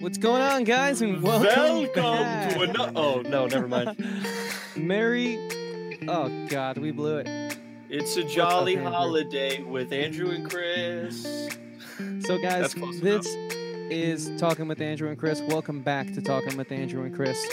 [0.00, 1.02] What's going on, guys?
[1.02, 2.54] And welcome, Welcome back.
[2.54, 2.92] to another.
[2.94, 4.04] Oh no, never mind.
[4.76, 5.38] Merry.
[6.06, 7.58] Oh God, we blew it.
[7.90, 8.90] It's a jolly Andrew?
[8.92, 11.22] holiday with Andrew and Chris.
[12.26, 13.26] So, guys, this
[13.90, 15.40] is talking with Andrew and Chris.
[15.40, 17.44] Welcome back to talking with Andrew and Chris.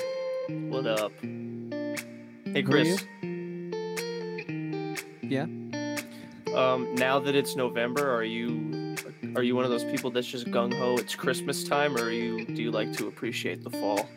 [0.49, 1.11] What up?
[1.21, 2.97] Hey, Who are you?
[2.97, 3.05] Chris.
[5.23, 5.43] Yeah.
[6.55, 8.84] Um, now that it's November, are you
[9.35, 10.95] are you one of those people that's just gung ho?
[10.97, 14.07] It's Christmas time, or are you do you like to appreciate the fall?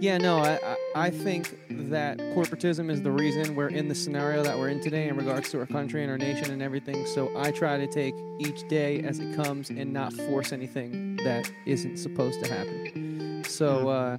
[0.00, 1.56] Yeah, no, I, I I think
[1.90, 5.50] that corporatism is the reason we're in the scenario that we're in today in regards
[5.50, 7.06] to our country and our nation and everything.
[7.06, 11.50] So I try to take each day as it comes and not force anything that
[11.66, 13.44] isn't supposed to happen.
[13.46, 14.16] So uh,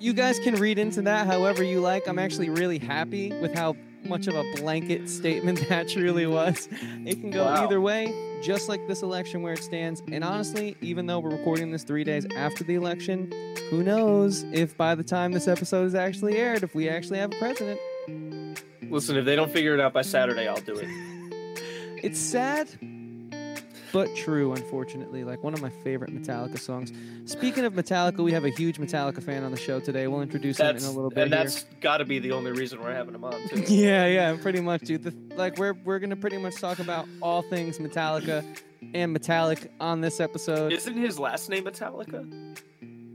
[0.00, 2.08] you guys can read into that however you like.
[2.08, 6.68] I'm actually really happy with how much of a blanket statement that truly was.
[7.06, 7.64] It can go Wow.
[7.64, 8.06] either way,
[8.44, 10.02] just like this election where it stands.
[10.12, 13.32] And honestly, even though we're recording this three days after the election,
[13.70, 17.32] who knows if by the time this episode is actually aired, if we actually have
[17.32, 17.80] a president.
[18.82, 20.88] Listen, if they don't figure it out by Saturday, I'll do it.
[22.02, 22.68] It's sad,
[23.94, 25.22] but true, unfortunately.
[25.22, 26.92] Like one of my favorite Metallica songs.
[27.26, 30.08] Speaking of Metallica, we have a huge Metallica fan on the show today.
[30.08, 31.22] We'll introduce him in a little bit.
[31.22, 33.64] and that's got to be the only reason we're having him on too.
[33.68, 35.04] Yeah, yeah, pretty much, dude.
[35.04, 38.44] The, like we're we're gonna pretty much talk about all things Metallica
[38.94, 40.72] and Metallic on this episode.
[40.72, 42.58] Isn't his last name Metallica?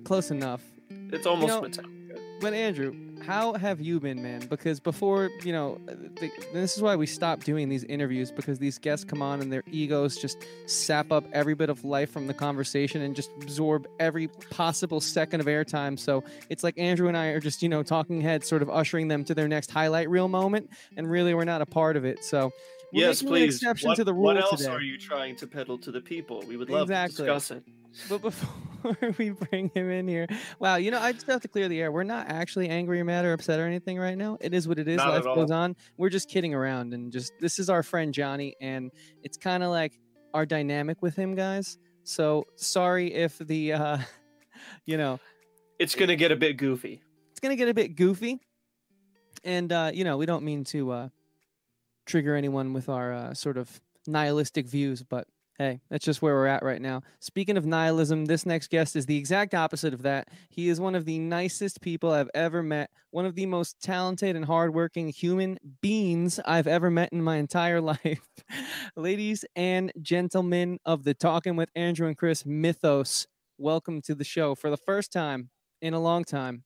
[0.05, 0.61] Close enough.
[0.89, 2.19] It's almost know- Metallica.
[2.39, 4.47] But Andrew, how have you been, man?
[4.47, 8.59] Because before, you know, uh, the, this is why we stopped doing these interviews because
[8.59, 12.27] these guests come on and their egos just sap up every bit of life from
[12.27, 15.99] the conversation and just absorb every possible second of airtime.
[15.99, 19.07] So it's like Andrew and I are just, you know, talking heads, sort of ushering
[19.07, 22.23] them to their next highlight reel moment, and really we're not a part of it.
[22.23, 22.51] So
[22.93, 23.55] we're Yes, please.
[23.55, 24.71] exception what, to the rule what else today.
[24.71, 26.43] are you trying to peddle to the people?
[26.47, 27.25] We would love Exactly.
[27.25, 27.63] to discuss it.
[28.07, 28.49] But before
[29.17, 30.27] we bring him in here,
[30.59, 31.91] wow, you know, I just have to clear the air.
[31.91, 34.37] We're not actually angry or mad or upset or anything right now.
[34.41, 34.97] It is what it is.
[34.97, 35.75] Not Life goes on.
[35.97, 38.91] We're just kidding around and just this is our friend Johnny, and
[39.23, 39.99] it's kind of like
[40.33, 41.77] our dynamic with him, guys.
[42.03, 43.97] So sorry if the, uh,
[44.85, 45.19] you know,
[45.79, 47.01] It's gonna get a bit goofy.
[47.31, 48.39] it's gonna get a bit goofy,
[49.43, 51.09] and uh, you know, we don't mean to uh,
[52.05, 55.27] trigger anyone with our uh, sort of nihilistic views, but
[55.59, 57.01] hey, that's just where we're at right now.
[57.19, 60.29] Speaking of nihilism, this next guest is the exact opposite of that.
[60.49, 64.37] He is one of the nicest people I've ever met, one of the most talented
[64.37, 68.21] and hardworking human beings I've ever met in my entire life.
[68.95, 73.27] Ladies and gentlemen of the Talking with Andrew and Chris mythos,
[73.57, 75.49] welcome to the show for the first time
[75.81, 76.63] in a long time.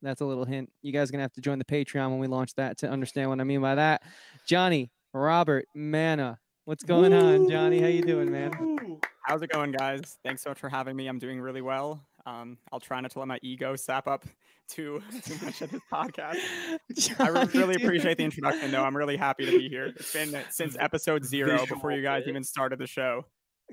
[0.00, 0.70] That's a little hint.
[0.80, 3.30] You guys are gonna have to join the Patreon when we launch that to understand
[3.30, 4.02] what I mean by that.
[4.46, 7.80] Johnny, Robert, Manna, what's going on, Johnny?
[7.80, 8.98] How you doing, man?
[9.24, 10.18] How's it going, guys?
[10.24, 11.06] Thanks so much for having me.
[11.06, 12.04] I'm doing really well.
[12.26, 14.24] Um, I'll try not to let my ego sap up
[14.68, 16.36] too too much at this podcast.
[17.20, 17.84] I re- Johnny, really dude.
[17.84, 18.82] appreciate the introduction, though.
[18.84, 19.86] I'm really happy to be here.
[19.86, 22.30] It's been since episode zero Visual before you guys bit.
[22.30, 23.24] even started the show.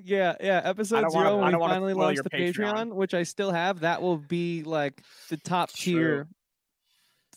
[0.03, 0.61] Yeah, yeah.
[0.63, 2.73] Episode don't wanna- zero I when don't we wanna finally launched your the Patreon.
[2.89, 3.81] Patreon, which I still have.
[3.81, 5.93] That will be like the top True.
[5.93, 6.27] tier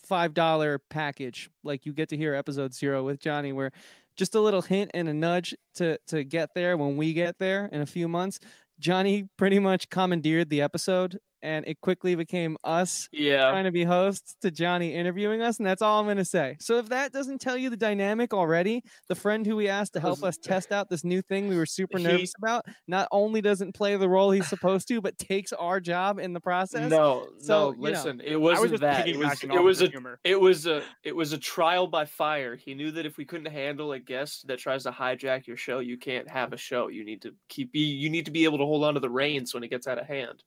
[0.05, 1.49] five dollar package.
[1.63, 3.71] Like you get to hear episode zero with Johnny, where
[4.15, 7.69] just a little hint and a nudge to to get there when we get there
[7.71, 8.39] in a few months.
[8.79, 13.51] Johnny pretty much commandeered the episode, and it quickly became us Yeah.
[13.51, 16.55] trying to be hosts to Johnny interviewing us, and that's all I'm gonna say.
[16.59, 19.99] So if that doesn't tell you the dynamic already, the friend who we asked to
[19.99, 23.07] help Was- us test out this new thing we were super He- nervous about, not
[23.11, 26.89] only doesn't play the role he's supposed to, but takes our job in the process.
[26.89, 27.71] No, So, no.
[27.71, 29.07] you know, Listen, it was wasn't just that.
[29.07, 29.43] It was.
[29.43, 29.87] It was a.
[29.87, 30.19] humor.
[30.23, 30.81] It was a.
[31.03, 32.55] It was a trial by fire.
[32.55, 35.79] He knew that if we couldn't handle a guest that tries to hijack your show,
[35.79, 36.87] you can't have a show.
[36.87, 37.71] You need to keep.
[37.73, 39.87] Be, you need to be able to hold on to the reins when it gets
[39.87, 40.43] out of hand.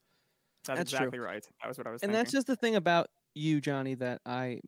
[0.66, 0.98] That's, That's true.
[1.06, 1.46] exactly right.
[1.62, 2.18] That was what I was and thinking.
[2.18, 4.60] that's just the thing about you, Johnny, that I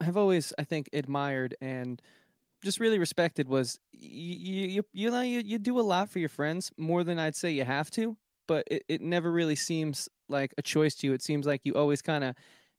[0.00, 2.00] have always, I think, admired and
[2.62, 6.28] just really respected was you you you know you, you do a lot for your
[6.28, 8.16] friends more than I'd say you have to,
[8.48, 11.12] but it, it never really seems like a choice to you.
[11.12, 12.34] It seems like you always kind of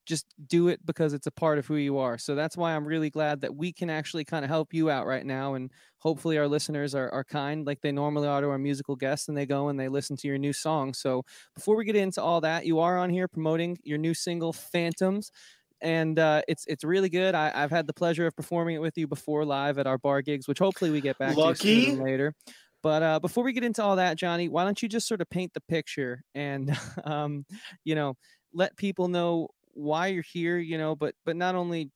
[0.10, 2.18] just do it because it's a part of who you are.
[2.18, 5.06] So that's why I'm really glad that we can actually kind of help you out
[5.06, 5.54] right now.
[5.54, 9.28] And hopefully our listeners are, are kind like they normally are to our musical guests
[9.28, 10.96] and they go and they listen to your new song.
[10.96, 11.24] So
[11.54, 15.32] before we get into all that, you are on here promoting your new single Phantoms.
[15.80, 17.36] And uh, it's it's really good.
[17.36, 20.22] I, I've had the pleasure of performing it with you before live at our bar
[20.22, 21.92] gigs, which hopefully we get back to Lucky.
[21.92, 22.34] than later.
[22.82, 25.30] But uh, before we get into all that, Johnny, why don't you just sort of
[25.30, 26.76] paint the picture and,
[27.06, 27.46] um,
[27.84, 28.16] you know,
[28.54, 31.92] let people know why you're here, you know, but but not only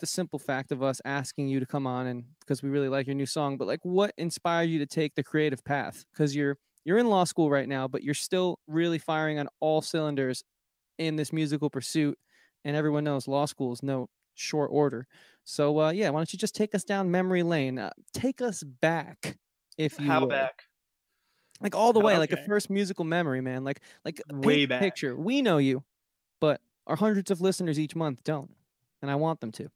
[0.00, 3.06] the simple fact of us asking you to come on and because we really like
[3.06, 6.04] your new song, but like what inspired you to take the creative path?
[6.12, 9.82] Because you're you're in law school right now, but you're still really firing on all
[9.82, 10.44] cylinders
[10.98, 12.18] in this musical pursuit.
[12.64, 15.06] And everyone knows law school is no short order.
[15.44, 17.78] So uh, yeah, why don't you just take us down memory lane?
[17.78, 19.38] Uh, take us back,
[19.78, 20.28] if you How will.
[20.28, 20.64] back?
[21.60, 23.64] like all the way, like a first musical memory, man.
[23.64, 24.82] Like like Way back.
[24.82, 25.16] picture.
[25.16, 25.84] We know you,
[26.40, 28.50] but our hundreds of listeners each month don't,
[29.00, 29.70] and I want them to.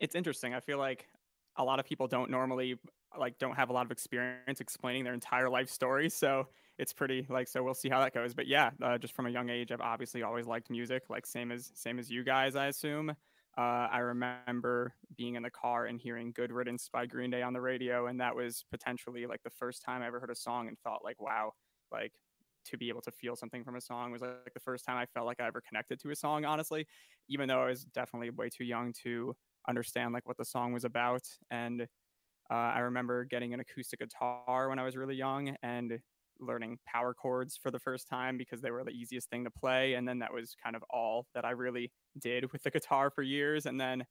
[0.00, 0.54] it's interesting.
[0.54, 1.08] I feel like
[1.56, 2.78] a lot of people don't normally
[3.18, 6.10] like don't have a lot of experience explaining their entire life story.
[6.10, 6.48] So
[6.78, 8.34] it's pretty like so we'll see how that goes.
[8.34, 11.50] But yeah, uh, just from a young age, I've obviously always liked music, like same
[11.50, 13.10] as same as you guys, I assume.
[13.58, 17.54] Uh, I remember being in the car and hearing "Good Riddance" by Green Day on
[17.54, 20.68] the radio, and that was potentially like the first time I ever heard a song
[20.68, 21.54] and thought like, "Wow!"
[21.90, 22.12] Like
[22.66, 25.06] to be able to feel something from a song was like the first time I
[25.06, 26.44] felt like I ever connected to a song.
[26.44, 26.86] Honestly,
[27.28, 29.34] even though I was definitely way too young to
[29.68, 31.28] understand like what the song was about.
[31.50, 31.88] And
[32.50, 36.00] uh, i remember getting an acoustic guitar when i was really young and
[36.38, 39.94] learning power chords for the first time because they were the easiest thing to play.
[39.94, 43.22] And then that was kind of all that i really did with the guitar for
[43.22, 43.64] years.
[43.66, 44.04] And then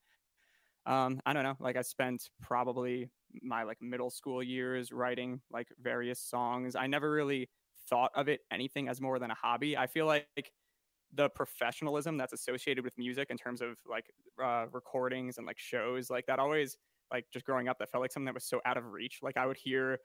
[0.86, 3.10] um, i don't know like i spent probably
[3.42, 6.74] my like middle school years writing like various songs.
[6.76, 7.50] I never really
[7.88, 9.76] thought of it anything as more than a hobby.
[9.76, 10.52] I feel like
[11.12, 14.10] the professionalism that's associated with music in terms of like
[14.42, 16.76] uh, recordings and like shows like that always
[17.12, 19.20] like just growing up that felt like something that was so out of reach.
[19.22, 20.00] Like i would hear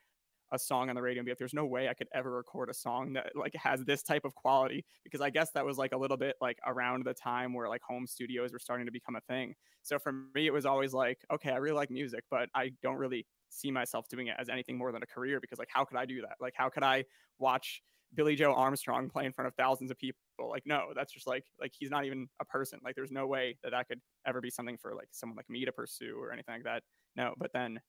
[0.52, 2.70] a song on the radio and be like there's no way i could ever record
[2.70, 5.94] a song that like has this type of quality because i guess that was like
[5.94, 9.16] a little bit like around the time where like home studios were starting to become
[9.16, 12.50] a thing so for me it was always like okay i really like music but
[12.56, 15.70] i don't really see myself doing it as anything more than a career because like
[15.72, 17.04] how could i do that like how could i
[17.40, 17.82] watch
[18.14, 20.20] Billie Joe Armstrong play in front of thousands of people.
[20.40, 22.80] Like, no, that's just like like he's not even a person.
[22.84, 25.66] Like, there's no way that that could ever be something for like someone like me
[25.66, 26.84] to pursue or anything like that.
[27.16, 27.80] No, but then,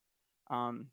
[0.50, 0.88] um,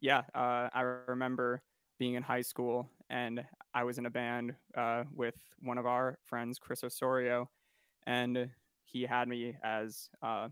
[0.00, 1.62] yeah, uh, I remember
[1.98, 6.18] being in high school and I was in a band uh, with one of our
[6.24, 7.50] friends, Chris Osorio,
[8.06, 8.52] and
[8.84, 10.48] he had me as uh,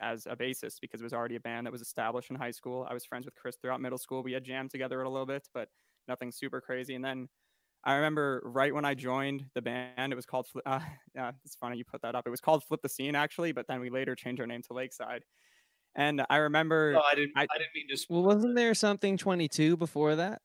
[0.00, 2.86] as a bassist because it was already a band that was established in high school.
[2.88, 4.22] I was friends with Chris throughout middle school.
[4.22, 5.68] We had jammed together a little bit, but
[6.08, 6.94] nothing super crazy.
[6.94, 7.28] And then
[7.84, 10.48] I remember right when I joined the band, it was called.
[10.66, 10.80] Uh,
[11.14, 12.26] yeah, it's funny you put that up.
[12.26, 14.74] It was called Flip the Scene actually, but then we later changed our name to
[14.74, 15.24] Lakeside.
[15.96, 17.32] And I remember No, I didn't.
[17.36, 18.06] I, I- didn't mean to.
[18.08, 20.42] Well, wasn't there something 22 before that?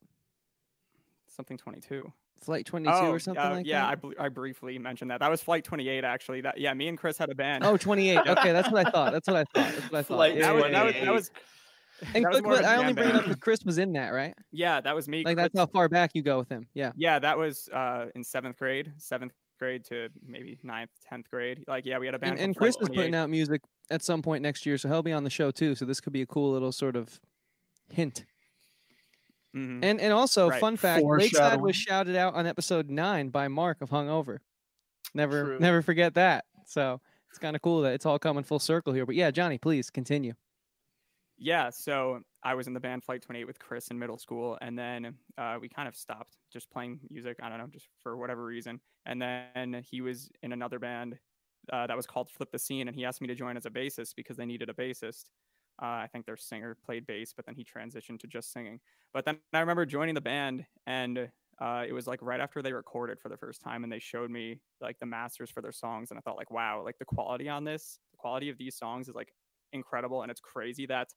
[1.36, 2.12] something 22.
[2.42, 3.89] Flight 22 or something uh, like yeah, that?
[3.89, 5.19] I, bl- I briefly mentioned that.
[5.19, 6.42] That was Flight 28 actually.
[6.42, 7.63] That yeah, me and Chris had a band.
[7.63, 8.19] Oh, 28.
[8.19, 9.12] Okay, that's what I thought.
[9.13, 9.74] That's what I thought.
[9.74, 10.15] That's what I thought.
[10.15, 11.31] Flight Yeah, that was, yeah, that was that was.
[12.13, 13.77] And that was quick, more but a I only bring it up because Chris was
[13.77, 14.33] in that, right?
[14.51, 15.24] Yeah, that was me.
[15.24, 16.68] Like Chris- that's how far back you go with him.
[16.74, 16.91] Yeah.
[16.98, 21.63] Yeah, that was uh, in seventh grade, seventh grade to maybe ninth, tenth grade.
[21.68, 22.34] Like, yeah, we had a band.
[22.34, 25.13] And, and Chris is putting out music at some point next year, so he'll be
[25.13, 25.75] on the show too.
[25.75, 27.19] So this could be a cool little sort of
[27.90, 28.25] hint.
[29.56, 29.84] Mhm.
[29.84, 30.60] And and also, Right.
[30.60, 34.40] fun fact: Lakeside was shouted out on episode nine by Mark of Hungover.
[35.13, 35.60] Never True.
[35.60, 36.46] never forget that.
[36.66, 37.00] So
[37.30, 39.06] it's kind of cool that it's all coming full circle here.
[39.06, 40.34] But yeah, Johnny, please continue.
[41.38, 44.77] Yeah, so I was in the band Flight 28 with Chris in middle school, and
[44.77, 47.39] then uh, we kind of stopped just playing music.
[47.42, 48.81] I don't know, just for whatever reason.
[49.06, 51.19] And then he was in another band
[51.74, 53.71] uh, that was called Flip the Scene, and he asked me to join as a
[53.71, 55.25] bassist because they needed a bassist.
[55.81, 58.80] Uh, I think their singer played bass, but then he transitioned to just singing.
[59.12, 62.74] But then I remember joining the band, and uh, it was like right after they
[62.74, 66.12] recorded for the first time, and they showed me like the masters for their songs,
[66.12, 69.10] and I thought like, wow, like the quality on this, the quality of these songs
[69.10, 69.34] is like
[69.74, 71.10] incredible, and it's crazy that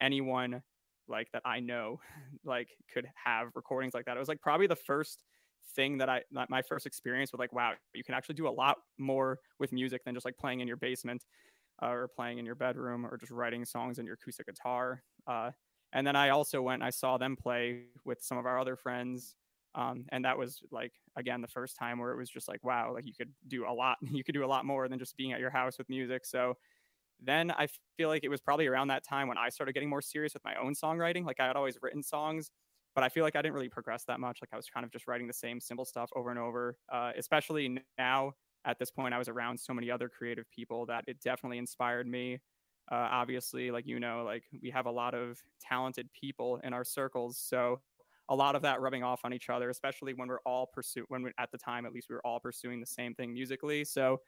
[0.00, 0.62] anyone
[1.08, 2.00] like that I know
[2.44, 4.16] like could have recordings like that.
[4.16, 5.24] It was like probably the first
[5.74, 8.78] thing that I my first experience with like wow, you can actually do a lot
[8.98, 11.24] more with music than just like playing in your basement
[11.82, 15.02] uh, or playing in your bedroom or just writing songs on your acoustic guitar.
[15.26, 15.50] Uh,
[15.92, 19.36] and then I also went I saw them play with some of our other friends.
[19.74, 22.94] Um, and that was like again the first time where it was just like wow
[22.94, 25.32] like you could do a lot you could do a lot more than just being
[25.32, 26.56] at your house with music so
[27.20, 30.02] then I feel like it was probably around that time when I started getting more
[30.02, 31.24] serious with my own songwriting.
[31.24, 32.50] Like I had always written songs,
[32.94, 34.38] but I feel like I didn't really progress that much.
[34.42, 36.78] Like I was kind of just writing the same simple stuff over and over.
[36.90, 38.32] Uh, especially now
[38.64, 42.06] at this point, I was around so many other creative people that it definitely inspired
[42.06, 42.40] me.
[42.90, 46.84] Uh, obviously, like you know, like we have a lot of talented people in our
[46.84, 47.80] circles, so
[48.28, 51.22] a lot of that rubbing off on each other, especially when we're all pursue when
[51.22, 53.84] we, at the time at least we were all pursuing the same thing musically.
[53.84, 54.20] So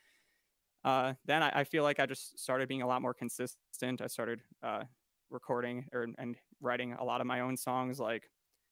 [0.88, 4.00] uh, then I, I feel like I just started being a lot more consistent.
[4.00, 4.84] I started uh,
[5.28, 8.00] recording or, and writing a lot of my own songs.
[8.00, 8.30] Like,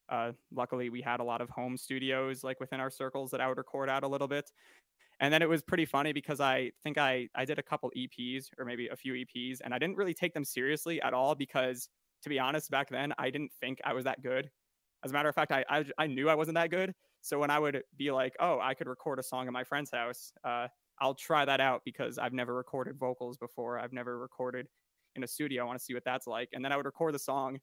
[0.09, 3.49] uh, luckily, we had a lot of home studios like within our circles that I
[3.49, 4.51] would record out a little bit.
[5.21, 8.47] And then it was pretty funny because I think I I did a couple EPs
[8.59, 11.91] or maybe a few EPs, and I didn't really take them seriously at all because,
[12.23, 14.51] to be honest, back then I didn't think I was that good.
[15.05, 16.95] As a matter of fact, I I, I knew I wasn't that good.
[17.21, 19.91] So when I would be like, oh, I could record a song at my friend's
[19.91, 20.69] house, uh,
[21.01, 23.79] I'll try that out because I've never recorded vocals before.
[23.79, 24.69] I've never recorded
[25.15, 25.63] in a studio.
[25.63, 26.51] I want to see what that's like.
[26.53, 27.59] And then I would record the song,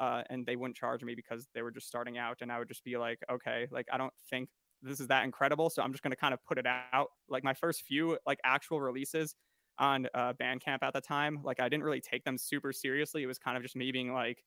[0.00, 2.38] uh, and they wouldn't charge me because they were just starting out.
[2.40, 4.48] And I would just be like, okay, like I don't think
[4.82, 5.70] this is that incredible.
[5.70, 7.08] So I'm just going to kind of put it out.
[7.28, 9.34] Like my first few like actual releases
[9.78, 13.22] on uh, Bandcamp at the time, like I didn't really take them super seriously.
[13.22, 14.42] It was kind of just me being like,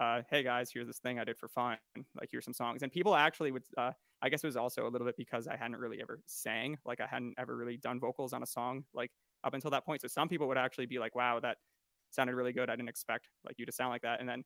[0.00, 1.76] uh, hey guys, here's this thing I did for fun.
[2.18, 2.82] Like here's some songs.
[2.82, 3.92] And people actually would, uh,
[4.22, 7.00] I guess it was also a little bit because I hadn't really ever sang, like
[7.00, 9.10] I hadn't ever really done vocals on a song like
[9.44, 10.02] up until that point.
[10.02, 11.58] So some people would actually be like, wow, that
[12.10, 12.68] sounded really good.
[12.70, 14.20] I didn't expect like you to sound like that.
[14.20, 14.44] And then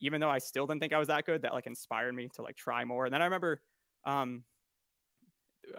[0.00, 2.42] even though I still didn't think I was that good, that like inspired me to
[2.42, 3.06] like try more.
[3.06, 3.62] And then I remember
[4.04, 4.44] um,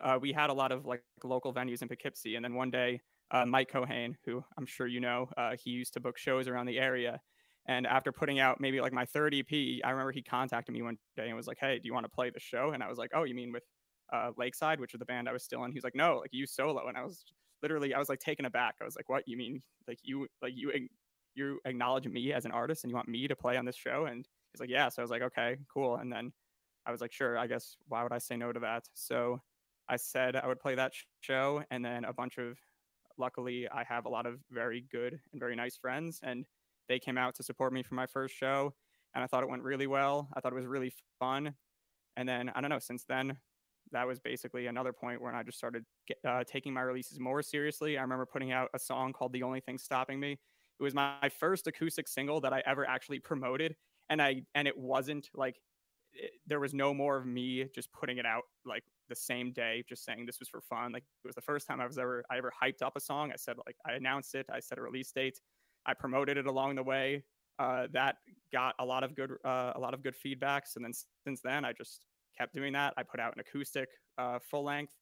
[0.02, 2.36] uh, we had a lot of like local venues in Poughkeepsie.
[2.36, 5.94] And then one day, uh, Mike Cohane, who I'm sure you know, uh, he used
[5.94, 7.22] to book shows around the area.
[7.70, 10.98] And after putting out maybe like my third EP, I remember he contacted me one
[11.18, 13.00] day and was like, "Hey, do you want to play the show?" And I was
[13.00, 13.64] like, "Oh, you mean with
[14.14, 16.32] uh, Lakeside, which is the band I was still in?" He was like, "No, like
[16.34, 17.26] you solo." And I was
[17.64, 18.76] literally, I was like taken aback.
[18.82, 19.24] I was like, "What?
[19.28, 20.90] You mean like you like you
[21.36, 24.06] you acknowledge me as an artist and you want me to play on this show?"
[24.08, 26.34] And he's like, "Yeah." So I was like, "Okay, cool." And then
[26.86, 29.42] I was like, "Sure, I guess why would I say no to that?" So
[29.90, 32.60] I said I would play that show, and then a bunch of
[33.18, 36.46] luckily I have a lot of very good and very nice friends, and
[36.90, 38.76] they came out to support me for my first show,
[39.16, 40.30] and I thought it went really well.
[40.36, 41.56] I thought it was really fun,
[42.18, 42.80] and then I don't know.
[42.80, 43.40] Since then,
[43.92, 47.42] that was basically another point where I just started get, uh, taking my releases more
[47.42, 47.98] seriously.
[47.98, 51.30] I remember putting out a song called "The Only Thing Stopping Me." It was my
[51.30, 53.76] first acoustic single that I ever actually promoted,
[54.10, 55.62] and I and it wasn't like
[56.14, 59.84] it, there was no more of me just putting it out like the same day,
[59.88, 60.92] just saying this was for fun.
[60.92, 63.32] Like it was the first time I was ever I ever hyped up a song.
[63.32, 65.42] I said like I announced it, I set a release date,
[65.90, 67.24] I promoted it along the way.
[67.58, 68.18] Uh, that
[68.54, 70.94] got a lot of good uh, a lot of good feedbacks, and then
[71.24, 72.06] since then I just
[72.38, 72.94] kept doing that.
[72.96, 74.94] I put out an acoustic uh, full length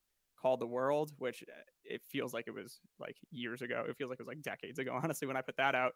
[0.42, 1.54] called The World, which uh,
[1.84, 3.86] it feels like it was like years ago.
[3.88, 5.94] It feels like it was like decades ago, honestly, when I put that out.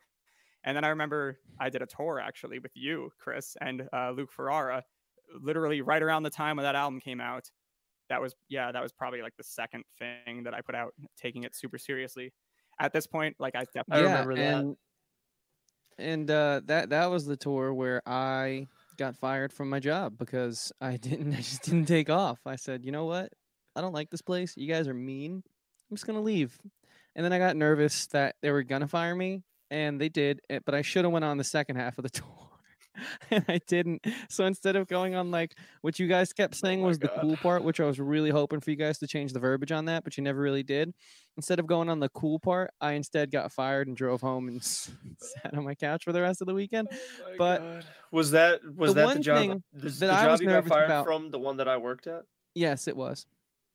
[0.64, 4.32] And then I remember I did a tour actually with you, Chris, and uh, Luke
[4.32, 4.84] Ferrara,
[5.42, 7.50] literally right around the time when that album came out
[8.12, 11.44] that was yeah that was probably like the second thing that i put out taking
[11.44, 12.34] it super seriously
[12.82, 14.56] at this point like i definitely yeah, remember that.
[14.56, 14.76] and,
[15.98, 20.72] and uh, that that was the tour where I got fired from my job because
[20.82, 22.40] I didn't I just didn't take off.
[22.46, 23.32] I said, you know what?
[23.76, 24.56] I don't like this place.
[24.58, 25.44] You guys are mean.
[25.90, 26.58] I'm just gonna leave.
[27.16, 30.40] And then I got nervous that they were gonna fire me, and they did.
[30.50, 32.51] eh, But I should have went on the second half of the tour.
[33.32, 34.06] and I didn't.
[34.30, 37.08] So instead of going on like what you guys kept oh saying my was the
[37.08, 39.86] cool part, which I was really hoping for you guys to change the verbiage on
[39.86, 40.94] that, but you never really did.
[41.38, 44.64] Instead of going on the cool part, I instead got fired and drove home and
[44.64, 46.88] sat on my couch for the rest of the weekend.
[46.92, 47.86] Oh but God.
[48.12, 50.42] was that was the that one the job thing the, that the I job was
[50.42, 52.24] you got fired about- from the one that I worked at?
[52.54, 53.26] Yes, it was.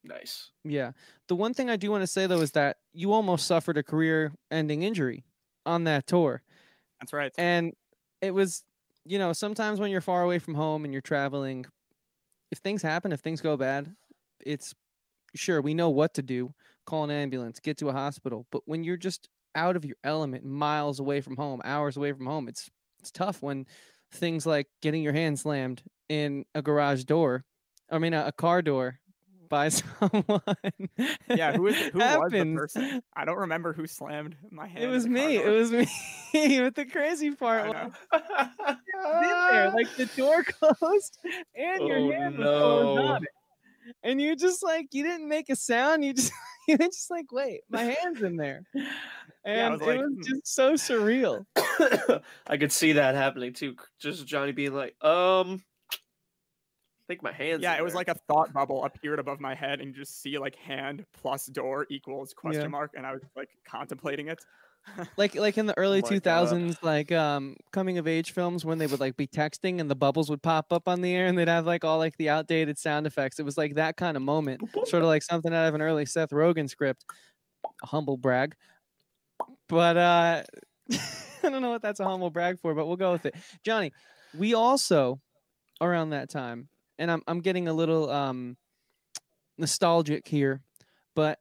[0.04, 0.50] Nice.
[0.64, 0.92] Yeah.
[1.26, 3.82] The one thing I do want to say though is that you almost suffered a
[3.82, 5.24] career-ending injury
[5.64, 6.42] on that tour.
[7.00, 7.72] that's right And
[8.20, 8.62] it was,
[9.06, 11.66] you know, sometimes when you're far away from home and you're traveling,
[12.50, 13.94] if things happen, if things go bad,
[14.44, 14.74] it's
[15.34, 16.52] sure we know what to do
[16.86, 18.46] call an ambulance, get to a hospital.
[18.52, 22.26] But when you're just out of your element, miles away from home, hours away from
[22.26, 22.70] home, it's
[23.00, 23.66] it's tough when
[24.12, 27.44] things like getting your hand slammed in a garage door,
[27.90, 29.00] I mean, a, a car door
[29.48, 30.40] by someone.
[31.28, 34.88] yeah who is who was the person i don't remember who slammed my hand It
[34.88, 35.36] was the car me.
[35.36, 35.70] It was
[36.32, 36.60] me.
[36.60, 38.76] but the crazy part I was know.
[38.94, 41.18] in there, like the door closed
[41.54, 43.06] and your Oh, hand was closed no.
[43.06, 43.28] on it.
[44.02, 46.04] And you just like you didn't make a sound.
[46.04, 46.32] You just
[46.68, 48.62] you just like, wait, my hand's in there.
[48.74, 48.84] And
[49.44, 51.44] Yeah, I was it like, was "Hmm." just so surreal.
[52.48, 53.76] I could see that happening too.
[54.00, 55.75] Just Johnny being like, um, I
[57.08, 57.62] think my hands.
[57.62, 60.20] yeah in it was like a thought bubble appeared above my head and you just
[60.20, 62.68] see like hand plus door equals question Yeah.
[62.68, 64.44] mark and i was like contemplating it
[65.16, 66.22] Like like in the early my two God.
[66.22, 69.96] thousands, like um coming of age films when they would like be texting and the
[69.96, 72.78] bubbles would pop up on the air and they'd have like all like the outdated
[72.78, 73.40] sound effects.
[73.40, 74.60] It was like that kind of moment.
[74.84, 77.04] sort of like something out of an early Seth Rogen script.
[77.82, 78.54] A humble brag.
[79.68, 80.42] But uh
[81.42, 83.34] I don't know what that's a humble brag for, but we'll go with it.
[83.64, 83.90] Johnny,
[84.38, 85.20] we also
[85.80, 88.56] around that time, and I'm I'm getting a little um
[89.58, 90.62] nostalgic here,
[91.14, 91.38] but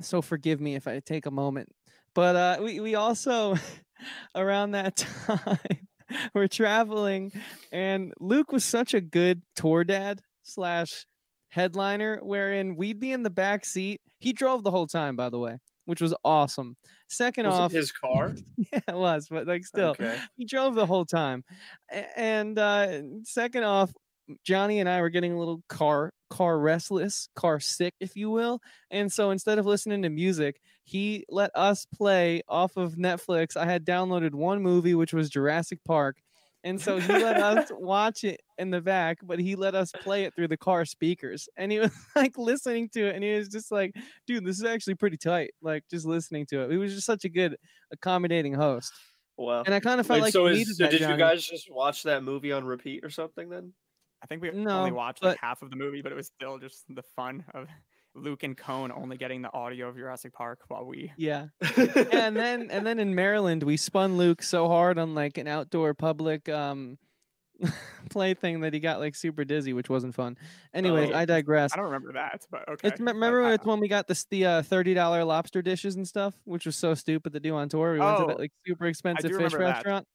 [0.00, 1.68] so forgive me if I take a moment.
[2.14, 3.56] But uh we, we also
[4.34, 5.88] around that time
[6.34, 7.32] we're traveling
[7.72, 11.06] and Luke was such a good tour dad slash
[11.48, 14.00] headliner wherein we'd be in the back seat.
[14.20, 16.76] He drove the whole time, by the way, which was awesome.
[17.08, 18.34] Second Was off, his car.
[18.72, 20.18] yeah, it was, but like still, Okay.
[20.36, 21.44] he drove the whole time.
[22.16, 23.92] And uh, second off,
[24.44, 28.60] Johnny and I were getting a little car car restless, car sick, if you will.
[28.90, 33.56] And so instead of listening to music, he let us play off of Netflix.
[33.56, 36.16] I had downloaded one movie, which was Jurassic Park.
[36.64, 40.24] And so he let us watch it in the back, but he let us play
[40.24, 41.48] it through the car speakers.
[41.56, 43.14] And he was like listening to it.
[43.14, 43.94] And he was just like,
[44.26, 45.52] dude, this is actually pretty tight.
[45.62, 46.72] Like just listening to it.
[46.72, 47.56] He was just such a good,
[47.92, 48.92] accommodating host.
[49.36, 49.62] Wow.
[49.64, 52.04] And I kind of felt Wait, like so is, so did you guys just watch
[52.04, 53.72] that movie on repeat or something then?
[54.22, 56.58] I think we No, only watched like half of the movie, but it was still
[56.58, 57.68] just the fun of
[58.14, 61.12] Luke and Cone only getting the audio of Jurassic Park while we.
[61.18, 61.48] Yeah.
[61.76, 65.92] and then and then in Maryland we spun Luke so hard on like an outdoor
[65.94, 66.96] public um
[68.10, 70.36] play thing that he got like super dizzy, which wasn't fun.
[70.74, 71.14] Anyways, Oh.
[71.16, 71.72] I digress.
[71.72, 72.88] I don't remember that, but okay.
[72.88, 76.06] It's, remember I- it's when we got this the uh, thirty dollar lobster dishes and
[76.06, 77.92] stuff, which was so stupid to do on tour.
[77.94, 80.06] We went to Oh, that like super expensive fish restaurant.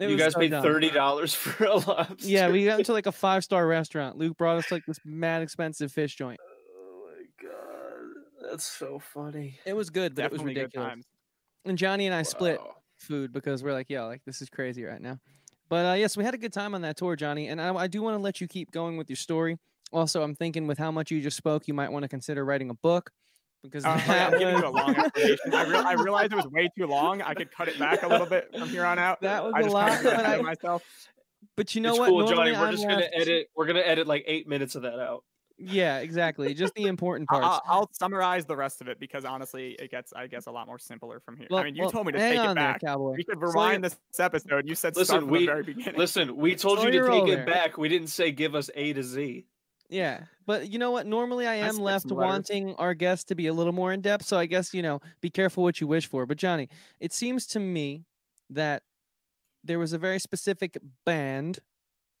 [0.00, 0.62] You guys so paid dumb.
[0.62, 2.28] thirty dollars for a lobster.
[2.28, 4.16] Yeah, we got into like a five star restaurant.
[4.16, 6.40] Luke brought us like this mad expensive fish joint.
[6.74, 9.58] Oh my god, that's so funny.
[9.66, 11.04] It was good, but it was definitely ridiculous.
[11.66, 12.60] And Johnny and I split
[12.98, 15.18] food because we're like, yeah, like this is crazy right now.
[15.68, 17.48] But uh, yes, we had a good time on that tour, Johnny.
[17.48, 19.56] And I, I do want to let you keep going with your story.
[19.92, 22.70] Also, I'm thinking with how much you just spoke, you might want to consider writing
[22.70, 23.10] a book
[23.62, 25.54] because uh, yeah, that I'm giving you a long explanation.
[25.54, 27.22] I, real I realized it was way too long.
[27.22, 29.20] I could cut it back a little bit from here on out.
[29.20, 30.82] That was I a just lot, but I- myself.
[31.56, 32.08] But you know it's what?
[32.08, 32.34] cool, Johnny.
[32.34, 33.46] Normally We're I'm just gonna left- edit.
[33.56, 35.24] We're gonna edit like eight minutes of that out.
[35.62, 36.54] Yeah, exactly.
[36.54, 37.60] Just the important I- parts.
[37.68, 40.66] I'll, I'll summarize the rest of it because honestly, it gets, I guess, a lot
[40.66, 41.48] more simpler from here.
[41.50, 42.80] Well- I mean, you well, told me to take on it there, back.
[42.80, 43.12] cowboy.
[43.16, 44.66] We could Slow your- rewind this episode.
[44.66, 45.98] You said Listen, start from we- the very beginning.
[45.98, 47.46] Listen, we told Slow you to take it there.
[47.46, 47.76] back.
[47.76, 49.44] We didn't say give us A to Z.
[49.90, 51.06] Yeah, but you know what?
[51.06, 54.26] Normally, I am skipped left wanting our guests to be a little more in depth.
[54.26, 56.26] So I guess you know, be careful what you wish for.
[56.26, 58.02] But Johnny, it seems to me
[58.50, 58.82] that
[59.62, 60.76] there was a very specific
[61.06, 61.60] band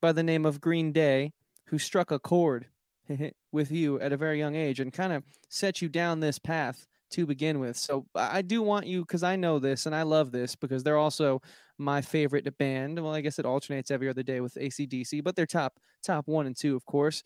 [0.00, 1.32] by the name of Green Day
[1.66, 2.66] who struck a chord
[3.52, 6.86] with you at a very young age and kind of set you down this path
[7.10, 7.76] to begin with.
[7.76, 10.84] So I I do want you because I know this and I love this because
[10.84, 11.42] they're also
[11.78, 13.02] my favorite band.
[13.02, 16.46] Well, I guess it alternates every other day with ACDC, but they're top top one
[16.46, 17.22] and two, of course.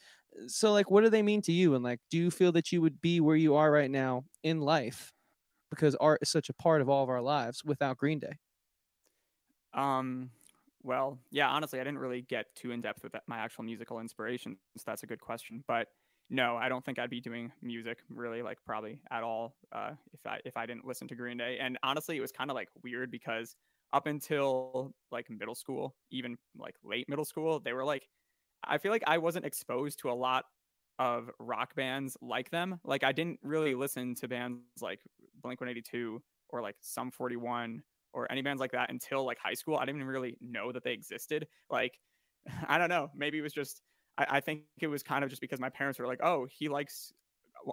[0.47, 1.75] So like what do they mean to you?
[1.75, 4.61] And like do you feel that you would be where you are right now in
[4.61, 5.13] life?
[5.71, 8.39] Because art is such a part of all of our lives without Green Day.
[9.73, 10.31] Um,
[10.83, 14.01] well, yeah, honestly, I didn't really get too in depth with that, my actual musical
[14.01, 14.59] inspiration.
[14.77, 15.65] So that's a good question.
[15.67, 15.89] But
[16.31, 20.27] no, I don't think I'd be doing music really, like probably at all, uh, if
[20.27, 21.59] I if I didn't listen to Green Day.
[21.59, 23.57] And honestly, it was kind of like weird because
[23.93, 28.09] up until like middle school, even like late middle school, they were like,
[28.67, 30.45] I feel like I wasn't exposed to a lot
[30.99, 32.81] of rock bands like them.
[32.85, 35.01] Like I didn't really listen to bands like
[35.43, 39.77] Blink 182 or like Sum 41 or any bands like that until like high school.
[39.77, 41.47] I didn't even really know that they existed.
[41.71, 41.99] Like,
[42.69, 43.11] I don't know.
[43.15, 43.83] Maybe it was just,
[44.17, 46.69] I, I think it was kind of just because my parents were like, oh, he
[46.69, 47.13] likes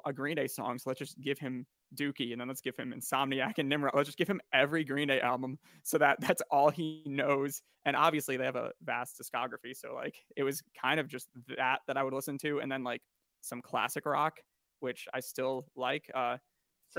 [0.06, 0.80] a Green Day song.
[0.80, 3.94] So let's just give him Dookie and then let's give him Insomniac and Nimrod.
[3.96, 7.62] Let's just give him every Green Day album so that that's all he knows.
[7.86, 9.76] And obviously they have a vast discography.
[9.76, 11.28] So like it was kind of just
[11.58, 12.60] that that I would listen to.
[12.60, 13.02] And then like
[13.42, 14.40] some classic rock,
[14.80, 16.10] which I still like.
[16.14, 16.38] Uh,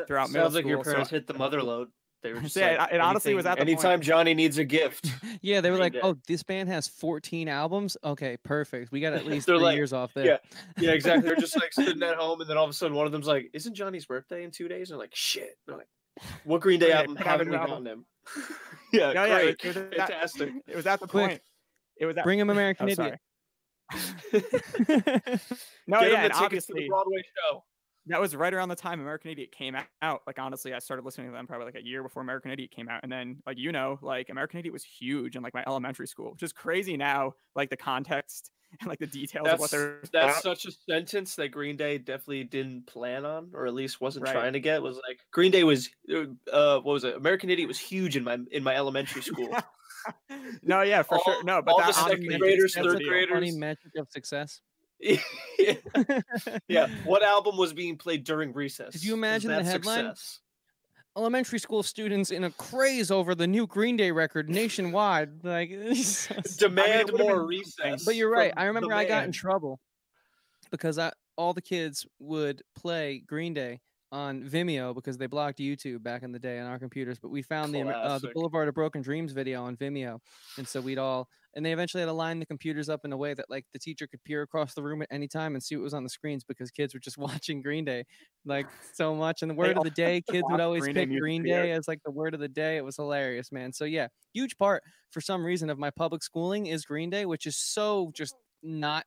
[0.07, 1.89] Throughout middle Sounds like your school, so parents hit the mother load.
[2.23, 4.35] They were just Yeah, like, it- it honestly was anything- at the point- anytime Johnny
[4.35, 5.11] needs a gift.
[5.45, 7.97] Yeah, they were like, "Oh, this band has 14 albums.
[8.05, 8.93] Okay, perfect.
[8.93, 10.37] We got at least three like, years off there." yeah.
[10.79, 11.27] Yeah, exactly.
[11.29, 13.27] They're just like sitting at home, and then all of a sudden, one of them's
[13.27, 15.89] like, "Isn't Johnny's birthday in two days?" And they're like, "Shit!" They're like,
[16.45, 17.71] "What Green Day album put out a haven't new we album.
[17.71, 18.07] gotten them?"
[18.93, 20.53] yeah, No, yeah, it great, was- it was that- fantastic.
[20.69, 21.41] it was at the Quick, point.
[21.97, 23.19] It was at, Bring him American oh, Idiot.
[23.91, 24.43] sorry.
[25.89, 27.65] No, Get yeah, him the and tickets to the obviously Broadway show.
[28.07, 30.23] That was right around the time American Idiot came out.
[30.27, 32.89] Like honestly, I started listening to them probably like a year before American Idiot came
[32.89, 36.07] out, and then like you know, like American Idiot was huge in like my elementary
[36.09, 37.35] school, which is crazy now.
[37.55, 40.43] Like the context and like the details of what That's they're that's about.
[40.59, 44.33] such a sentence that Green Day definitely didn't plan on, or at least wasn't Right.
[44.33, 44.83] trying to get.
[44.83, 47.15] Was like Green Day was, uh, what was it?
[47.17, 49.55] American Idiot was huge in my in my elementary school.
[50.63, 51.45] no, yeah, for All- sure.
[51.45, 53.33] No, but all that the second graders, third graders.
[53.33, 54.61] Funny metric of success.
[55.03, 55.75] Yeah.
[56.69, 56.89] yeah.
[57.05, 58.93] What album was being played during recess?
[58.93, 60.07] Could you imagine the headline?
[60.07, 60.41] success?
[61.17, 65.45] Elementary school students in a craze over the new Green Day record nationwide.
[65.45, 65.69] Like,
[66.57, 68.05] Demand would've more been recess.
[68.05, 68.53] but you're right.
[68.57, 69.79] I remember I got in trouble
[70.71, 73.81] because I all the kids would play Green Day
[74.13, 77.19] on Vimeo because they blocked YouTube back in the day on our computers.
[77.19, 80.21] But we found the uh, the Boulevard of Broken Dreams video on Vimeo,
[80.59, 83.17] and so we'd all and they eventually had to line the computers up in a
[83.17, 85.77] way that like the teacher could peer across the room at any time and see
[85.77, 88.05] what was on the screens because kids were just watching Green Day
[88.45, 89.43] like so much.
[89.43, 91.43] And the word of the day, kids would always Green pick Green.
[91.43, 92.77] Day as like the word of the day.
[92.77, 93.73] It was hilarious, man.
[93.73, 97.47] So yeah, huge part for some reason of my public schooling is Green Day, which
[97.47, 99.05] is so just not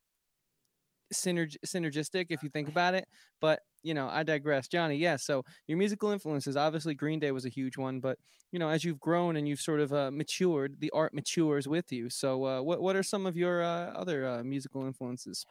[1.13, 3.07] synerg- synergistic if you think about it.
[3.41, 4.67] But you know, I digress.
[4.67, 5.15] Johnny, yeah.
[5.17, 8.17] So your musical influences, obviously, Green Day was a huge one, but
[8.51, 11.91] you know, as you've grown and you've sort of uh, matured, the art matures with
[11.91, 12.09] you.
[12.09, 15.45] So, uh, what what are some of your uh, other uh, musical influences?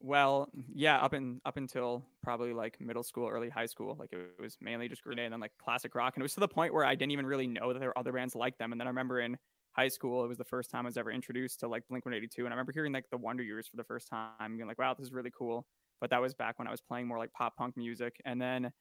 [0.00, 4.40] Well, yeah, up in up until probably like middle school, early high school, like it
[4.40, 6.48] was mainly just Green Day and then like classic rock, and it was to the
[6.48, 8.72] point where I didn't even really know that there were other bands like them.
[8.72, 9.38] And then I remember in
[9.72, 12.44] high school, it was the first time I was ever introduced to like Blink 182,
[12.44, 14.94] and I remember hearing like the Wonder Years for the first time, being like, "Wow,
[14.94, 15.66] this is really cool."
[16.02, 18.74] But that was back when I was playing more like pop punk music, and then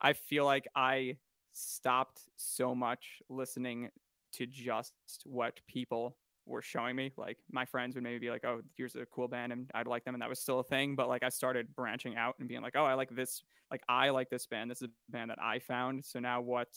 [0.00, 1.18] I feel like I
[1.52, 3.90] stopped so much listening
[4.32, 7.12] to just what people were showing me.
[7.16, 10.04] Like my friends would maybe be like, "Oh, here's a cool band," and I'd like
[10.04, 10.96] them, and that was still a thing.
[10.96, 13.42] But like I started branching out and being like, "Oh, I like this.
[13.70, 14.70] Like I like this band.
[14.70, 16.04] This is a band that I found.
[16.04, 16.68] So now what?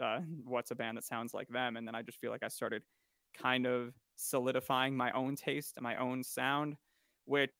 [0.00, 2.48] Uh, what's a band that sounds like them?" And then I just feel like I
[2.48, 2.82] started
[3.34, 6.76] kind of solidifying my own taste and my own sound
[7.24, 7.50] which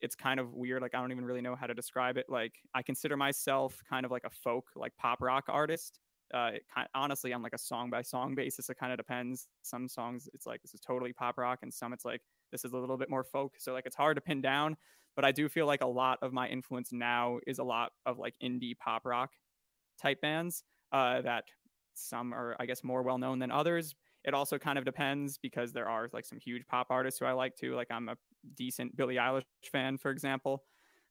[0.00, 2.54] it's kind of weird like i don't even really know how to describe it like
[2.74, 6.00] i consider myself kind of like a folk like pop rock artist
[6.32, 9.48] uh, kind, honestly on like a song by song basis it kind of depends.
[9.62, 12.72] Some songs it's like this is totally pop rock and some it's like this is
[12.72, 14.76] a little bit more folk so like it's hard to pin down
[15.16, 18.18] but i do feel like a lot of my influence now is a lot of
[18.18, 19.30] like indie pop rock
[20.00, 21.44] type bands uh, that
[21.94, 23.94] some are i guess more well known than others.
[24.24, 27.32] It also kind of depends because there are like some huge pop artists who i
[27.32, 28.16] like too like i'm a
[28.54, 30.62] decent billie eilish fan for example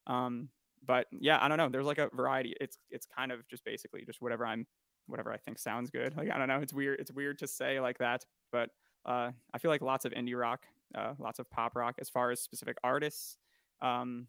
[0.07, 0.49] um,
[0.85, 4.03] but yeah i don't know there's like a variety it's it's kind of just basically
[4.05, 4.65] just whatever i'm
[5.07, 6.15] whatever I think sounds good.
[6.15, 6.99] Like I don't know, it's weird.
[6.99, 8.69] It's weird to say like that, but
[9.05, 10.65] uh, I feel like lots of indie rock,
[10.95, 11.95] uh, lots of pop rock.
[11.99, 13.37] As far as specific artists,
[13.81, 14.27] um,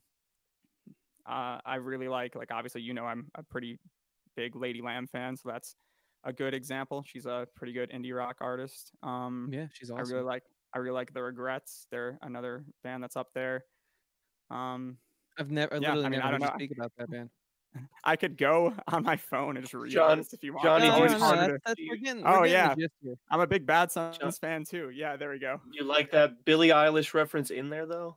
[1.27, 3.79] uh, I really like like obviously you know I'm a pretty
[4.37, 5.77] big Lady Lamb fan, so that's
[6.25, 7.05] a good example.
[7.07, 8.91] She's a pretty good indie rock artist.
[9.03, 10.07] Um, yeah, she's awesome.
[10.07, 10.43] I really like
[10.75, 11.87] I really like the Regrettes.
[11.91, 13.65] They're another band that's up there.
[14.51, 14.99] Um,
[15.39, 16.53] I've never, yeah, literally I mean, never I don't know.
[16.55, 17.31] speak about that band.
[18.05, 20.65] I could go on my phone and just read John, this if you want.
[20.65, 22.75] Johnny, no, no, no, that's, that's, we're getting, oh we're yeah,
[23.31, 24.91] I'm a big Bad Suns John, fan too.
[24.91, 25.61] Yeah, there we go.
[25.73, 28.17] You like that Billie Eilish reference in there though?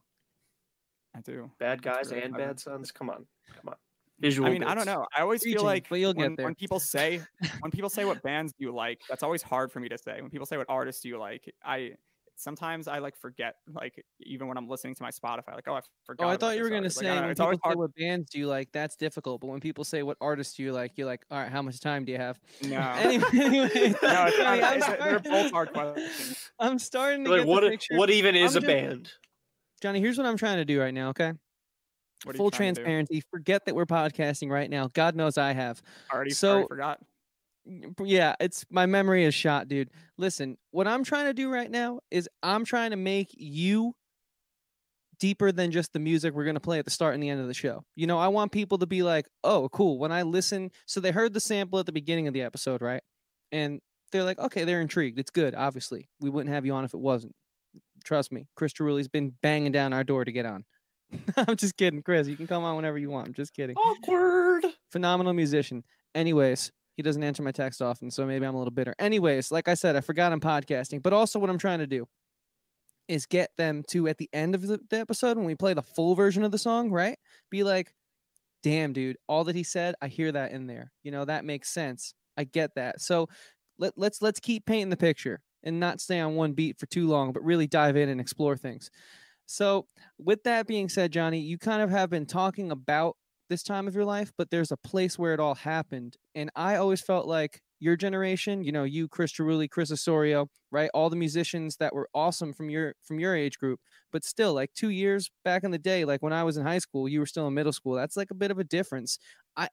[1.15, 1.51] I do.
[1.59, 2.91] Bad guys and bad sons.
[2.91, 3.75] Come on, come on.
[4.19, 4.47] Visual.
[4.47, 4.71] I mean, bits.
[4.71, 5.05] I don't know.
[5.15, 6.45] I always feel like but you'll when, get there.
[6.45, 7.21] when people say
[7.61, 10.21] when people say what bands do you like, that's always hard for me to say.
[10.21, 11.93] When people say what artists do you like, I
[12.37, 15.81] sometimes I like forget, like even when I'm listening to my Spotify, like oh I
[16.05, 16.25] forgot.
[16.25, 16.99] Oh, I thought you were gonna artist.
[16.99, 19.41] say like, when people always say what bands do you like, that's difficult.
[19.41, 21.79] But when people say what artists do you like, you're like, all right, how much
[21.81, 22.39] time do you have?
[22.63, 23.69] No, Anyway, anyway,
[24.01, 26.51] no, it's Johnny, not, I'm it's- they're starting- both hard questions.
[26.59, 27.61] I'm starting to Like get what?
[27.63, 27.97] the picture.
[27.97, 29.11] What even is I'm a just- band?
[29.81, 31.09] Johnny, here's what I'm trying to do right now.
[31.09, 31.33] Okay,
[32.23, 32.57] What are you full to do?
[32.57, 33.21] transparency.
[33.31, 34.89] Forget that we're podcasting right now.
[34.93, 35.81] God knows I have.
[36.13, 36.99] Already, So- already forgot.
[38.03, 39.89] Yeah, it's my memory is shot, dude.
[40.17, 43.93] Listen, what I'm trying to do right now is I'm trying to make you
[45.19, 47.41] deeper than just the music we're going to play at the start and the end
[47.41, 47.83] of the show.
[47.95, 51.11] You know, I want people to be like, "Oh, cool." When I listen, so they
[51.11, 53.01] heard the sample at the beginning of the episode, right?
[53.51, 55.19] And they're like, "Okay, they're intrigued.
[55.19, 56.09] It's good, obviously.
[56.19, 57.33] We wouldn't have you on if it wasn't."
[58.03, 60.65] Trust me, Chris Cerulli's been banging down our door to get on.
[61.37, 62.27] I'm just kidding, Chris.
[62.27, 63.27] You can come on whenever you want.
[63.27, 64.65] I'm just kidding Awkward.
[64.91, 65.83] phenomenal musician.
[66.13, 68.95] Anyways, he doesn't answer my text often, so maybe I'm a little bitter.
[68.97, 72.07] Anyways, like I said, I forgot I'm podcasting, but also what I'm trying to do
[73.07, 75.83] is get them to at the end of the, the episode when we play the
[75.83, 77.17] full version of the song, right?
[77.51, 77.93] Be like,
[78.63, 80.91] damn, dude, all that he said, I hear that in there.
[81.03, 82.15] You know, that makes sense.
[82.35, 82.99] I get that.
[82.99, 83.29] So
[83.77, 87.07] let, let's let's keep painting the picture and not stay on one beat for too
[87.07, 88.89] long, but really dive in and explore things.
[89.45, 93.15] So, with that being said, Johnny, you kind of have been talking about
[93.49, 96.17] this time of your life, but there's a place where it all happened.
[96.35, 100.89] And I always felt like your generation, you know, you, Chris Cerulli, Chris Osorio, right?
[100.93, 103.79] All the musicians that were awesome from your from your age group,
[104.11, 106.79] but still like two years back in the day, like when I was in high
[106.79, 107.93] school, you were still in middle school.
[107.93, 109.19] That's like a bit of a difference.
[109.55, 109.69] I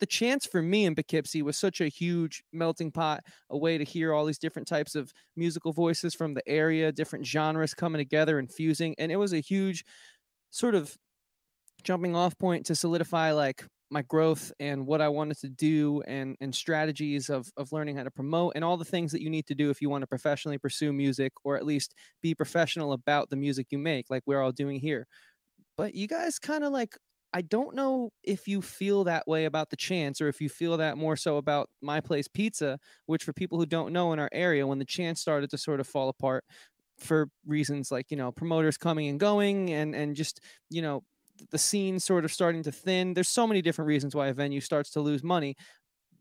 [0.00, 3.84] the chance for me in Poughkeepsie was such a huge melting pot, a way to
[3.84, 8.38] hear all these different types of musical voices from the area, different genres coming together
[8.38, 8.94] and fusing.
[8.98, 9.84] And it was a huge
[10.50, 10.96] sort of
[11.84, 16.36] jumping off point to solidify like my growth and what I wanted to do and
[16.40, 19.46] and strategies of of learning how to promote and all the things that you need
[19.46, 23.30] to do if you want to professionally pursue music or at least be professional about
[23.30, 25.06] the music you make like we're all doing here.
[25.76, 26.96] But you guys kind of like
[27.32, 30.78] I don't know if you feel that way about the chance or if you feel
[30.78, 34.30] that more so about my place pizza, which for people who don't know in our
[34.32, 36.44] area when the chance started to sort of fall apart
[36.98, 41.02] for reasons like, you know, promoters coming and going and and just, you know,
[41.50, 43.14] the scene sort of starting to thin.
[43.14, 45.56] There's so many different reasons why a venue starts to lose money.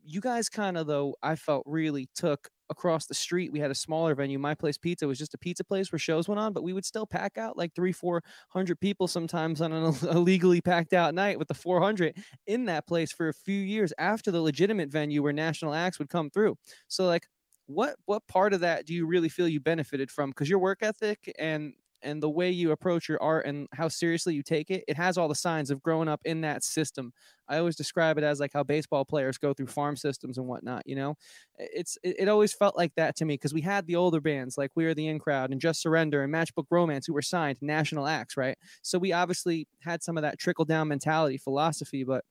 [0.04, 3.76] You guys kind of though I felt really took across the street we had a
[3.76, 6.64] smaller venue my place pizza was just a pizza place where shows went on but
[6.64, 10.94] we would still pack out like three four hundred people sometimes on an illegally packed
[10.94, 14.90] out night with the 400 in that place for a few years after the legitimate
[14.90, 16.58] venue where national acts would come through
[16.90, 17.28] so like
[17.68, 20.80] what what part of that do you really feel you benefited from because your work
[20.82, 24.84] ethic and and the way you approach your art and how seriously you take it,
[24.88, 27.12] it has all the signs of growing up in that system.
[27.48, 30.84] I always describe it as like how baseball players go through farm systems and whatnot.
[30.86, 31.16] You know,
[31.58, 34.58] it's it, it always felt like that to me because we had the older bands
[34.58, 37.58] like We Are the In Crowd and Just Surrender and Matchbook Romance who were signed
[37.62, 38.58] national acts, right?
[38.82, 42.24] So we obviously had some of that trickle down mentality philosophy, but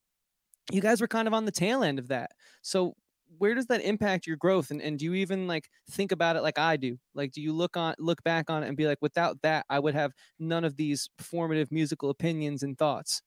[0.72, 2.30] you guys were kind of on the tail end of that.
[2.62, 2.94] So
[3.38, 4.70] where does that impact your growth?
[4.70, 6.98] And, and do you even like think about it like i do?
[7.14, 9.78] Like do you look on look back on it and be like without that i
[9.78, 13.22] would have none of these formative musical opinions and thoughts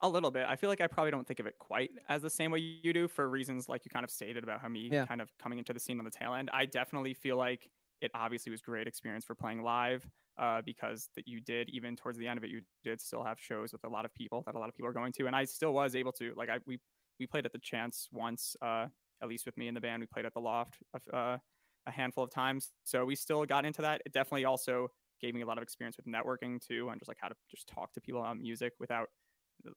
[0.00, 0.46] a little bit.
[0.48, 2.92] I feel like i probably don't think of it quite as the same way you
[2.92, 5.06] do for reasons like you kind of stated about how me yeah.
[5.06, 6.50] kind of coming into the scene on the tail end.
[6.52, 7.68] I definitely feel like
[8.00, 12.16] it obviously was great experience for playing live uh, because that you did even towards
[12.16, 14.54] the end of it you did still have shows with a lot of people that
[14.54, 16.58] a lot of people are going to and i still was able to like i
[16.64, 16.78] we
[17.18, 18.86] we played at the Chance once, uh,
[19.22, 20.00] at least with me in the band.
[20.00, 20.76] We played at the Loft
[21.12, 21.38] uh,
[21.86, 24.02] a handful of times, so we still got into that.
[24.06, 24.88] It definitely also
[25.20, 27.68] gave me a lot of experience with networking too, and just like how to just
[27.68, 29.08] talk to people about music without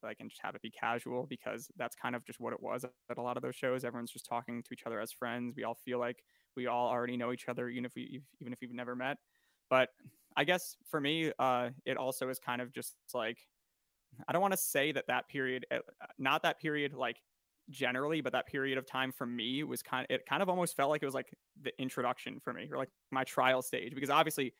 [0.04, 2.84] like and just have it be casual because that's kind of just what it was
[2.84, 3.84] at a lot of those shows.
[3.84, 5.56] Everyone's just talking to each other as friends.
[5.56, 6.24] We all feel like
[6.56, 9.18] we all already know each other, even if we even if we've never met.
[9.70, 9.90] But
[10.36, 13.40] I guess for me, uh, it also is kind of just like
[14.28, 15.80] I don't want to say that that period, eh,
[16.18, 17.18] not that period like
[17.70, 20.76] generally, but that period of time for me was kind of, it kind of almost
[20.76, 24.10] felt like it was like the introduction for me or like my trial stage because
[24.10, 24.54] obviously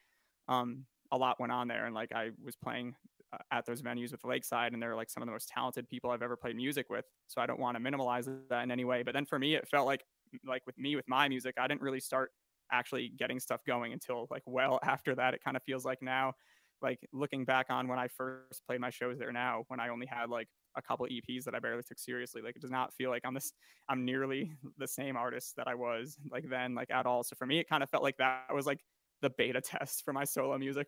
[0.48, 2.96] um, a lot went on there and like I was playing
[3.34, 6.10] uh, at those venues with Lakeside and they're like some of the most talented people
[6.10, 7.06] I've ever played music with.
[7.28, 9.04] So I don't want to minimize that in any way.
[9.04, 10.06] But then for me, it felt like,
[10.46, 12.32] like with me, with my music, I didn't really start
[12.72, 15.34] actually getting stuff going until like well after that.
[15.34, 16.34] It kind of feels like now,
[16.82, 20.08] like looking back on when I first played my shows there now, when I only
[20.08, 22.42] had like a couple EPs that I barely took seriously.
[22.42, 23.54] Like it does not feel like I'm this
[23.90, 27.24] I'm nearly the same artist that I was like then, like at all.
[27.24, 28.84] So for me, it kind of felt like that was like
[29.22, 30.88] the beta test for my solo music,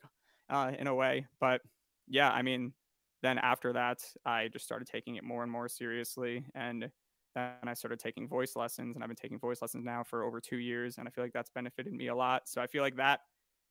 [0.49, 1.27] uh, in a way.
[1.39, 1.61] But
[2.07, 2.73] yeah, I mean,
[3.21, 6.91] then after that, I just started taking it more and more seriously, and
[7.35, 10.41] then I started taking voice lessons, and I've been taking voice lessons now for over
[10.41, 12.47] two years, and I feel like that's benefited me a lot.
[12.49, 13.21] So I feel like that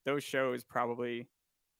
[0.04, 1.28] those shows probably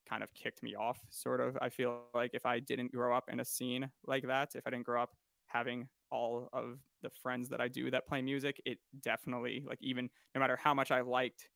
[0.07, 1.57] kind of kicked me off sort of.
[1.61, 4.69] I feel like if i didn't grow up in a scene like that if i
[4.69, 5.11] didn't grow up
[5.47, 10.09] having all of the friends that i do that play music it definitely like even
[10.35, 11.49] no matter how much i liked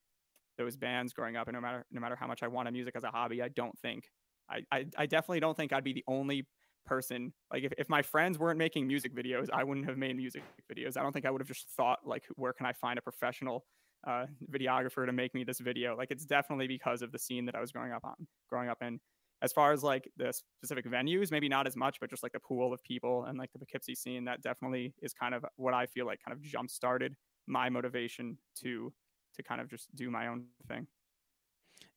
[0.58, 3.04] those bands growing up and no matter no matter how much i wanted music as
[3.04, 4.10] a hobby i don't think
[4.50, 6.48] i i, I definitely don't think i'd be the only
[6.86, 10.44] person like if, if my friends weren't making music videos i wouldn't have made music
[10.72, 10.98] videos.
[10.98, 13.66] I don't think i would have just thought like where can i find a professional
[14.08, 15.96] uh, videographer to make me this video.
[15.96, 18.82] Like it's definitely because of the scene that I was growing up on, growing up
[18.82, 19.00] in.
[19.42, 22.40] As far as like the specific venues, maybe not as much, but just like the
[22.40, 25.86] pool of people and like the Poughkeepsie scene, that definitely is kind of what I
[25.86, 27.16] feel like kind of jump started
[27.46, 28.94] my motivation to
[29.36, 30.88] to kind of just do my own thing.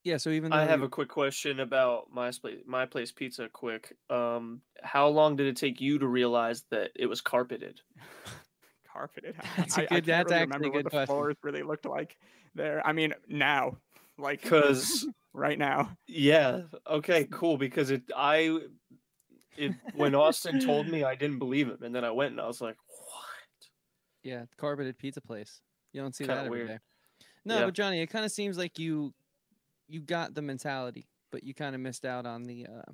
[0.03, 3.49] Yeah, so even I have a quick question about my place, my place pizza.
[3.51, 7.81] Quick, um, how long did it take you to realize that it was carpeted?
[9.00, 9.34] carpeted.
[9.56, 9.92] That's a good.
[9.92, 11.00] I, I that's really actually a good what question.
[11.00, 12.16] the floors really looked like
[12.54, 12.86] there.
[12.86, 13.76] I mean, now,
[14.18, 15.96] like, because right now.
[16.06, 16.62] Yeah.
[16.88, 17.24] Okay.
[17.30, 17.56] Cool.
[17.56, 18.58] Because it, I,
[19.56, 22.46] it when Austin told me, I didn't believe him, and then I went and I
[22.46, 23.68] was like, what?
[24.22, 25.60] Yeah, carpeted pizza place.
[25.92, 26.68] You don't see Kinda that every weird.
[26.68, 26.78] day.
[27.44, 27.64] No, Yeah.
[27.66, 29.14] but Johnny, it kind of seems like you,
[29.88, 32.66] you got the mentality, but you kind of missed out on the.
[32.66, 32.92] Uh,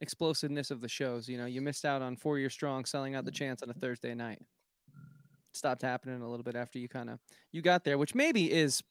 [0.00, 3.24] explosiveness of the shows you know you missed out on four year strong selling out
[3.24, 4.42] the chance on a thursday night
[5.54, 7.18] stopped happening a little bit after you kind of
[7.52, 8.82] you got there, which maybe is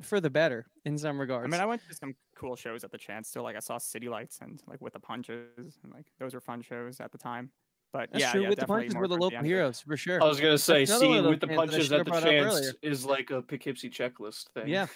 [0.00, 1.44] for the better in some regards.
[1.44, 3.28] I mean, I went to some cool shows at the chance.
[3.28, 6.40] Still, like I saw City Lights and like with the punches, and like those were
[6.40, 7.50] fun shows at the time.
[7.92, 8.42] But That's yeah, true.
[8.42, 9.46] yeah, with the punches, more we're the local end.
[9.46, 10.22] heroes for sure.
[10.22, 12.20] I was gonna say, That's another seeing with the bands that I punches at the
[12.20, 14.68] chance is like a Poughkeepsie checklist thing.
[14.68, 14.86] Yeah.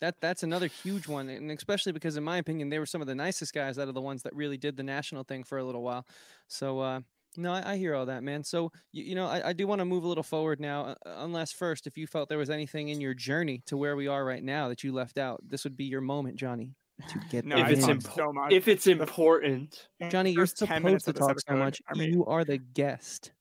[0.00, 3.06] That that's another huge one, and especially because, in my opinion, they were some of
[3.06, 5.64] the nicest guys out of the ones that really did the national thing for a
[5.64, 6.06] little while.
[6.48, 7.00] So, uh,
[7.38, 8.42] no, I, I hear all that, man.
[8.44, 10.94] So, you, you know, I, I do want to move a little forward now, uh,
[11.18, 14.24] unless first, if you felt there was anything in your journey to where we are
[14.24, 16.74] right now that you left out, this would be your moment, Johnny,
[17.08, 18.52] to get No, If it's impo- so much.
[18.52, 21.80] If it's important, Johnny, you're First supposed to of this talk so much.
[21.88, 22.06] are me.
[22.08, 23.32] You are the guest.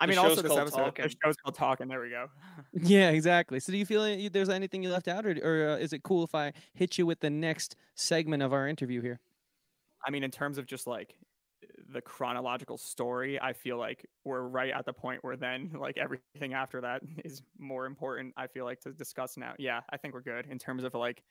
[0.00, 1.04] I The mean, also show's this called episode, Talking.
[1.04, 1.88] the show's called Talking.
[1.88, 2.26] There we go.
[2.72, 3.60] Yeah, exactly.
[3.60, 6.02] So, do you feel any- there's anything you left out, or, or uh, is it
[6.02, 9.20] cool if I hit you with the next segment of our interview here?
[10.04, 11.14] I mean, in terms of just like
[11.92, 16.54] the chronological story, I feel like we're right at the point where then like everything
[16.54, 18.34] after that is more important.
[18.36, 19.54] I feel like to discuss now.
[19.58, 21.22] Yeah, I think we're good in terms of like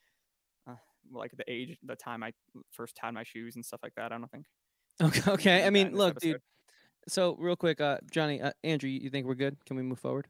[0.70, 0.76] uh,
[1.12, 2.34] like the age, the time I
[2.72, 4.12] first tied my shoes and stuff like that.
[4.12, 4.46] I don't think.
[5.02, 5.32] Okay.
[5.32, 5.66] Okay.
[5.66, 6.34] I mean, look, episode.
[6.34, 6.42] dude.
[7.08, 9.58] So real quick, uh, Johnny, uh, Andrew, you you think we're good?
[9.66, 10.28] Can we move forward?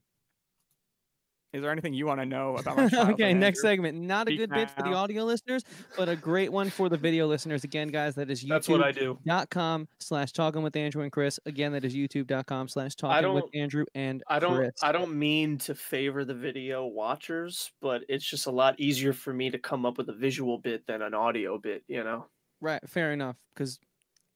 [1.53, 3.13] Is there anything you want to know about my childhood?
[3.13, 3.69] okay, next Andrew?
[3.85, 4.01] segment.
[4.01, 5.63] Not a Speak good bit for the audio listeners,
[5.95, 7.63] but a great one for the video listeners.
[7.63, 9.19] Again, guys, that is That's what I do.
[9.25, 11.39] dot com slash talking with Andrew and Chris.
[11.45, 14.71] Again, that is youtube.com slash talking with Andrew and I don't Chris.
[14.81, 19.31] I don't mean to favor the video watchers, but it's just a lot easier for
[19.31, 22.25] me to come up with a visual bit than an audio bit, you know.
[22.61, 23.77] Right, fair enough, because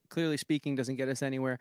[0.09, 1.57] clearly speaking doesn't get us anywhere.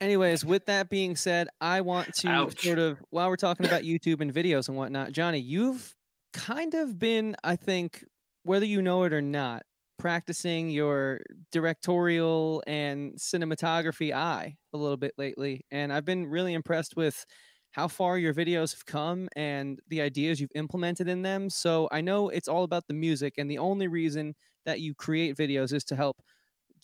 [0.00, 2.62] Anyways, with that being said, I want to Ouch.
[2.62, 5.94] sort of while we're talking about YouTube and videos and whatnot, Johnny, you've
[6.32, 8.04] kind of been, I think,
[8.42, 9.62] whether you know it or not,
[9.98, 11.20] practicing your
[11.52, 17.24] directorial and cinematography eye a little bit lately, and I've been really impressed with
[17.70, 21.50] how far your videos have come and the ideas you've implemented in them.
[21.50, 24.34] So I know it's all about the music, and the only reason
[24.66, 26.20] that you create videos is to help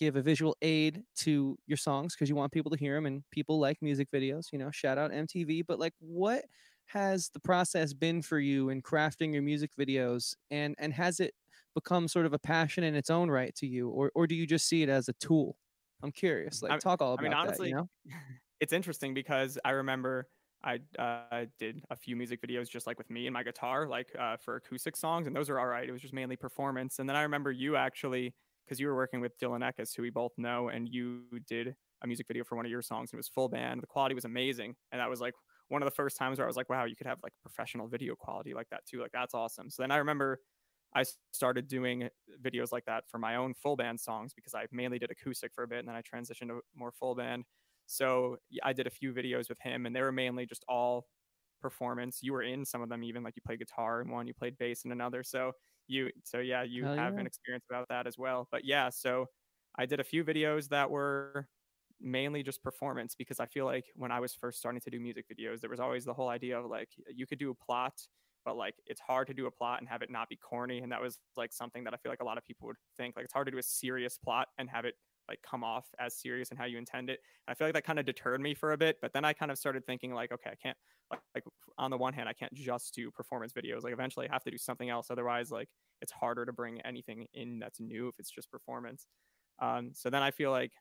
[0.01, 3.25] give a visual aid to your songs because you want people to hear them and
[3.31, 6.47] people like music videos you know shout out mtv but like what
[6.87, 11.35] has the process been for you in crafting your music videos and and has it
[11.75, 14.47] become sort of a passion in its own right to you or or do you
[14.47, 15.57] just see it as a tool
[16.03, 17.89] i'm curious like I- talk all I about mean, that honestly, you know
[18.61, 20.31] it's interesting because I remember
[20.63, 24.15] I uh, did a few music videos just like with me and my guitar, like
[24.19, 25.89] uh, for acoustic songs, and those were all right.
[25.89, 26.99] It was just mainly performance.
[26.99, 28.35] And then I remember you actually,
[28.71, 32.07] because you were working with Dylan Eckes, who we both know, and you did a
[32.07, 33.83] music video for one of your songs, and it was full band.
[33.83, 35.35] The quality was amazing, and that was like
[35.71, 37.89] one of the first times where I was like, wow, you could have like professional
[37.89, 39.01] video quality like that too.
[39.01, 39.71] Like that's awesome.
[39.71, 40.39] So then I remember
[40.95, 45.01] I started doing videos like that for my own full band songs because I mainly
[45.01, 47.47] did acoustic for a bit, and then I transitioned to more full band.
[47.87, 51.09] So I did a few videos with him, and they were mainly just all
[51.61, 52.21] performance.
[52.23, 54.57] You were in some of them, even like you played guitar in one, you played
[54.59, 55.25] bass in another.
[55.25, 55.55] So
[55.91, 57.19] you, so yeah, you Hell have yeah.
[57.19, 58.49] an experience about that as well.
[58.51, 59.27] But yeah, so
[59.77, 61.49] I did a few videos that were
[62.01, 65.27] mainly just performance because I feel like when I was first starting to do music
[65.29, 68.01] videos, there was always the whole idea of like you could do a plot,
[68.45, 70.79] but like it's hard to do a plot and have it not be corny.
[70.79, 73.17] And that was like something that I feel like a lot of people would think
[73.17, 74.95] like it's hard to do a serious plot and have it
[75.31, 77.21] like come off as serious and how you intend it.
[77.47, 79.33] And I feel like that kind of deterred me for a bit, but then I
[79.33, 80.77] kind of started thinking like, okay, I can't
[81.11, 81.45] like, like
[81.79, 83.83] on the one hand, I can't just do performance videos.
[83.83, 85.07] Like eventually I have to do something else.
[85.11, 85.69] Otherwise, like
[86.03, 89.07] it's harder to bring anything in that's new if it's just performance.
[89.61, 90.73] Um, so then I feel like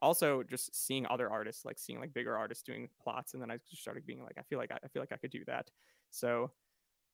[0.00, 3.58] also just seeing other artists, like seeing like bigger artists doing plots, and then I
[3.68, 5.70] just started being like, I feel like I, I feel like I could do that.
[6.10, 6.50] So,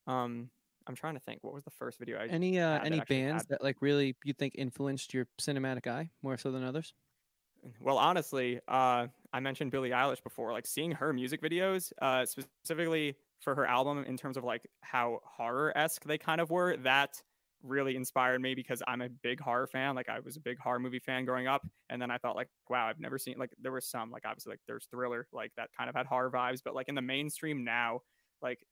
[0.06, 0.50] um,
[0.86, 1.42] I'm trying to think.
[1.42, 2.26] What was the first video I?
[2.28, 5.86] any uh had that any bands had- that like really you think influenced your cinematic
[5.86, 6.94] eye more so than others
[7.80, 10.52] Well, honestly, uh, I mentioned Billie Eilish before.
[10.52, 15.20] Like seeing her music videos, uh, specifically for her album, in terms of like how
[15.24, 17.20] horror esque they kind of were, that
[17.62, 19.96] really inspired me because I'm a big horror fan.
[19.96, 22.48] Like I was a big horror movie fan growing up, and then I thought like,
[22.68, 25.70] wow, I've never seen like there were some like obviously like there's Thriller like that
[25.76, 28.02] kind of had horror vibes, but like in the mainstream now,
[28.42, 28.64] like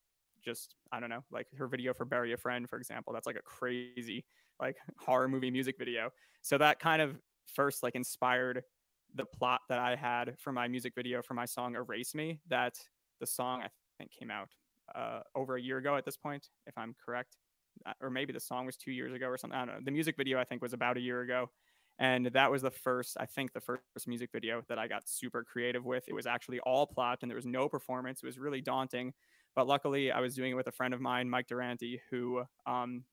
[0.44, 3.37] just I don't know, like her video for Bury a Friend, for example, that's like
[3.37, 4.24] a crazy
[4.61, 6.11] like horror movie music video.
[6.42, 8.64] So that kind of first like inspired
[9.14, 12.40] the plot that I had for my music video for my song Erase Me.
[12.48, 12.78] That
[13.20, 14.48] the song I think came out
[14.94, 17.37] uh, over a year ago at this point, if I'm correct.
[17.87, 19.59] Uh, Or maybe the song was two years ago or something.
[19.59, 19.80] I don't know.
[19.85, 21.50] The music video I think was about a year ago.
[21.98, 25.44] And that was the first, I think, the first music video that I got super
[25.44, 26.04] creative with.
[26.09, 28.20] It was actually all plot and there was no performance.
[28.22, 29.14] It was really daunting.
[29.54, 33.04] But luckily, I was doing it with a friend of mine, Mike Durante, who um,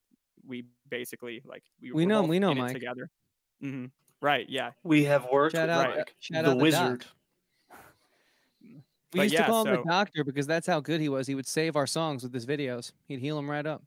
[0.45, 2.73] we basically like we, We were know him, we know in Mike.
[2.73, 3.09] together.
[3.59, 3.85] hmm
[4.21, 4.47] Right.
[4.49, 4.71] Yeah.
[4.83, 6.61] We have worked Shout with out- Mike, shout the out the doc.
[6.61, 7.05] wizard.
[8.71, 11.09] we But used yeah, to call him so- the doctor because that's how good he
[11.09, 13.83] was he would save our songs with his videos he'd heal them right up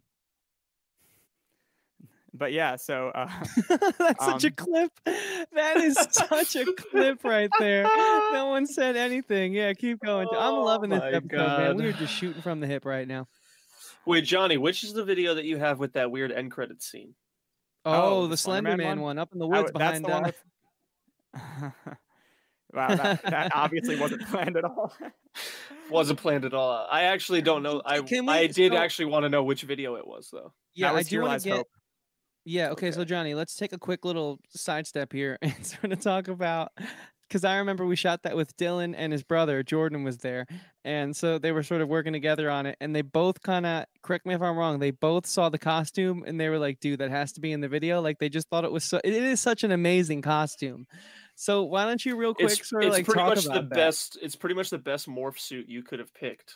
[2.37, 2.75] But yeah.
[2.77, 3.31] So uh,
[3.99, 4.91] That's such a Um, clip.
[5.53, 7.85] That is such a clip right there.
[7.85, 9.55] No one said anything.
[9.55, 10.27] Yeah, keep going.
[10.33, 11.77] I'm Oh loving this my episode, man.
[11.77, 13.29] We are just shooting from the hip right now.
[14.07, 17.15] Wait, Johnny, which is the video that you have with that weird end credit scene?
[17.85, 19.17] Oh, Oh, the, the Slender Slenderman Man one?
[19.17, 19.19] one?
[19.19, 20.05] up in the I woods w- that's behind.
[20.05, 21.73] the one uh, with.
[22.75, 24.93] wow, that, that obviously wasn't planned at all.
[25.91, 26.87] Wasn't planned at all.
[26.91, 27.81] I actually don't know.
[27.85, 30.53] I Can I did so- actually want to know which video it was though.
[30.75, 31.57] yeah, that I do Here want to get.
[31.59, 31.69] Hope.
[32.45, 32.71] Yeah.
[32.71, 36.73] Okay, So Johnny, let's take a quick little sidestep here and sort of talk about
[37.29, 40.47] because I remember we shot that with Dylan and his brother Jordan was there,
[40.85, 43.87] and so they were sort of working together on it, and they both kind of
[44.03, 44.79] correct me if I'm wrong.
[44.79, 47.61] They both saw the costume and they were like, "Dude, that has to be in
[47.61, 49.01] the video." Like they just thought it was so.
[49.03, 50.87] It is such an amazing costume.
[51.37, 53.55] So why don't you real quick It's, sort of it's like pretty talk much about
[53.55, 53.75] the that?
[53.75, 54.19] best.
[54.23, 56.55] It's pretty much the best morph suit you could have picked.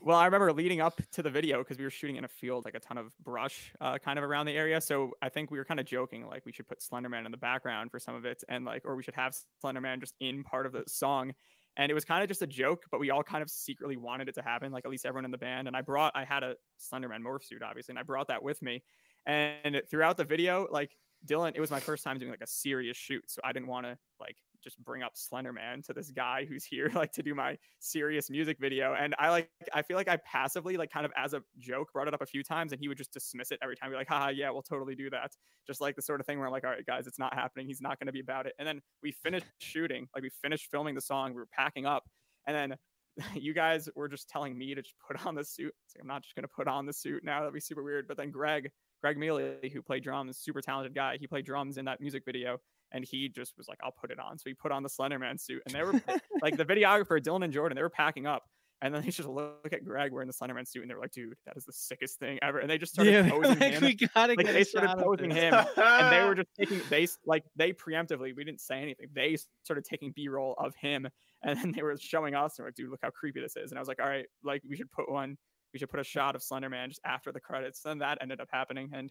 [0.00, 2.64] Well, I remember leading up to the video because we were shooting in a field,
[2.64, 4.80] like a ton of brush, uh, kind of around the area.
[4.80, 7.36] So I think we were kind of joking, like we should put Slenderman in the
[7.38, 10.66] background for some of it, and like, or we should have Slenderman just in part
[10.66, 11.32] of the song.
[11.76, 14.28] And it was kind of just a joke, but we all kind of secretly wanted
[14.28, 15.68] it to happen, like at least everyone in the band.
[15.68, 18.60] And I brought, I had a Slenderman morph suit, obviously, and I brought that with
[18.62, 18.82] me.
[19.26, 22.96] And throughout the video, like Dylan, it was my first time doing like a serious
[22.96, 26.64] shoot, so I didn't want to like just bring up Slenderman to this guy who's
[26.64, 28.94] here like to do my serious music video.
[28.98, 32.08] And I like I feel like I passively like kind of as a joke brought
[32.08, 33.90] it up a few times and he would just dismiss it every time.
[33.90, 35.32] Be like, haha, yeah, we'll totally do that.
[35.66, 37.66] Just like the sort of thing where I'm like, all right, guys, it's not happening.
[37.66, 38.54] He's not gonna be about it.
[38.58, 42.04] And then we finished shooting, like we finished filming the song, we were packing up,
[42.46, 42.76] and then
[43.34, 45.72] you guys were just telling me to just put on the suit.
[45.94, 47.40] Like, I'm not just gonna put on the suit now.
[47.40, 48.08] That'd be super weird.
[48.08, 48.70] But then Greg,
[49.02, 52.58] Greg Mealy, who played drums, super talented guy, he played drums in that music video
[52.92, 54.38] and he just was like, I'll put it on.
[54.38, 56.00] So he put on the Slenderman suit, and they were
[56.42, 58.44] like the videographer Dylan and Jordan, they were packing up.
[58.80, 61.34] And then they just look at Greg wearing the Slenderman suit, and they're like, "Dude,
[61.46, 63.82] that is the sickest thing ever." And they just started yeah, posing like, him.
[63.82, 67.42] we gotta Like get they started posing him, and they were just taking they like
[67.56, 68.36] they preemptively.
[68.36, 69.08] We didn't say anything.
[69.12, 71.08] They started taking B-roll of him,
[71.42, 72.56] and then they were showing us.
[72.58, 74.26] And we're like, "Dude, look how creepy this is." And I was like, "All right,
[74.44, 75.36] like we should put one.
[75.72, 78.48] We should put a shot of Slenderman just after the credits." Then that ended up
[78.52, 79.10] happening, and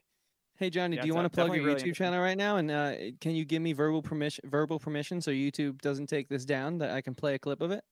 [0.58, 2.58] Hey Johnny, Yeah, do you want uh, to plug your really YouTube channel right now?
[2.58, 6.46] And uh, can you give me verbal permission, verbal permission, so YouTube doesn't take this
[6.46, 7.84] down, that I can play a clip of it?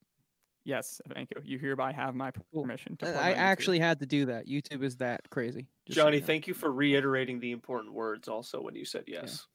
[0.67, 1.41] yes, thank you.
[1.45, 2.63] You hereby have my Cool.
[2.63, 3.05] permission to.
[3.05, 3.39] Uh, I on YouTube.
[3.39, 4.47] actually had to do that.
[4.47, 5.67] YouTube is that crazy.
[5.85, 6.25] just so Johnny, you know.
[6.27, 8.27] thank you for reiterating the important words.
[8.27, 9.45] Also, when you said yes.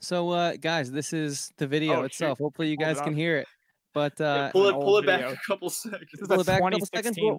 [0.00, 2.06] So, uh, guys, this is the video Oh, shoot.
[2.06, 2.38] itself.
[2.40, 3.46] Hopefully, you Pulled guys can hear it.
[3.94, 5.34] But Yeah, uh, pull it, pull old it back video.
[5.34, 6.10] a couple seconds.
[6.12, 7.38] This is pull a it back a couple seconds, 2016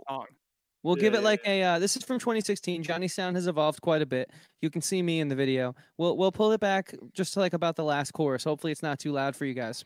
[0.84, 1.02] we'll- song.
[1.02, 1.64] We'll give it like a.
[1.64, 2.84] Uh, this is from 2016.
[2.84, 4.32] Johnny's sound has evolved quite a bit.
[4.62, 5.76] You can see me in the video.
[5.98, 8.44] We'll we'll pull it back just to like about the last chorus.
[8.44, 9.86] Hopefully, it's not too loud for you guys.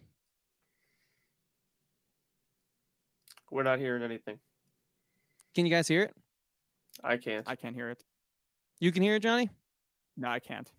[3.51, 4.39] We're not hearing anything.
[5.53, 6.13] Can you guys hear it?
[7.03, 7.47] I can't.
[7.47, 8.03] I can't hear it.
[8.79, 9.49] You can hear it, Johnny.
[10.17, 10.71] No, I can't.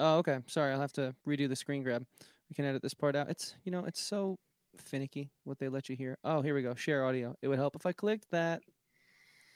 [0.00, 0.38] Oh, okay.
[0.46, 2.04] Sorry, I'll have to redo the screen grab.
[2.48, 3.28] We can edit this part out.
[3.28, 4.36] It's you know, it's so
[4.80, 6.18] finicky what they let you hear.
[6.24, 6.74] Oh, here we go.
[6.74, 7.36] Share audio.
[7.42, 8.62] It would help if I clicked that.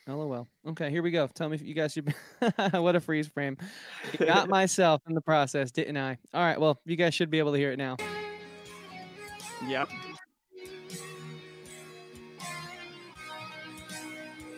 [0.07, 0.49] LOL.
[0.67, 1.27] Okay, here we go.
[1.27, 2.15] Tell me if you guys should.
[2.73, 3.59] what a freeze frame.
[4.19, 6.17] Got myself in the process, didn't I?
[6.33, 6.59] All right.
[6.59, 7.97] Well, you guys should be able to hear it now.
[9.67, 9.91] Yep.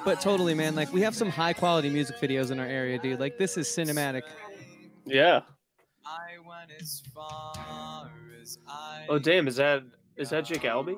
[0.04, 0.74] But totally, man.
[0.74, 3.20] Like we have some high quality music videos in our area, dude.
[3.20, 4.22] Like this is cinematic.
[5.04, 5.40] Yeah.
[6.06, 9.82] I went as far as I Oh damn, is that
[10.20, 10.96] is that Jake Albee?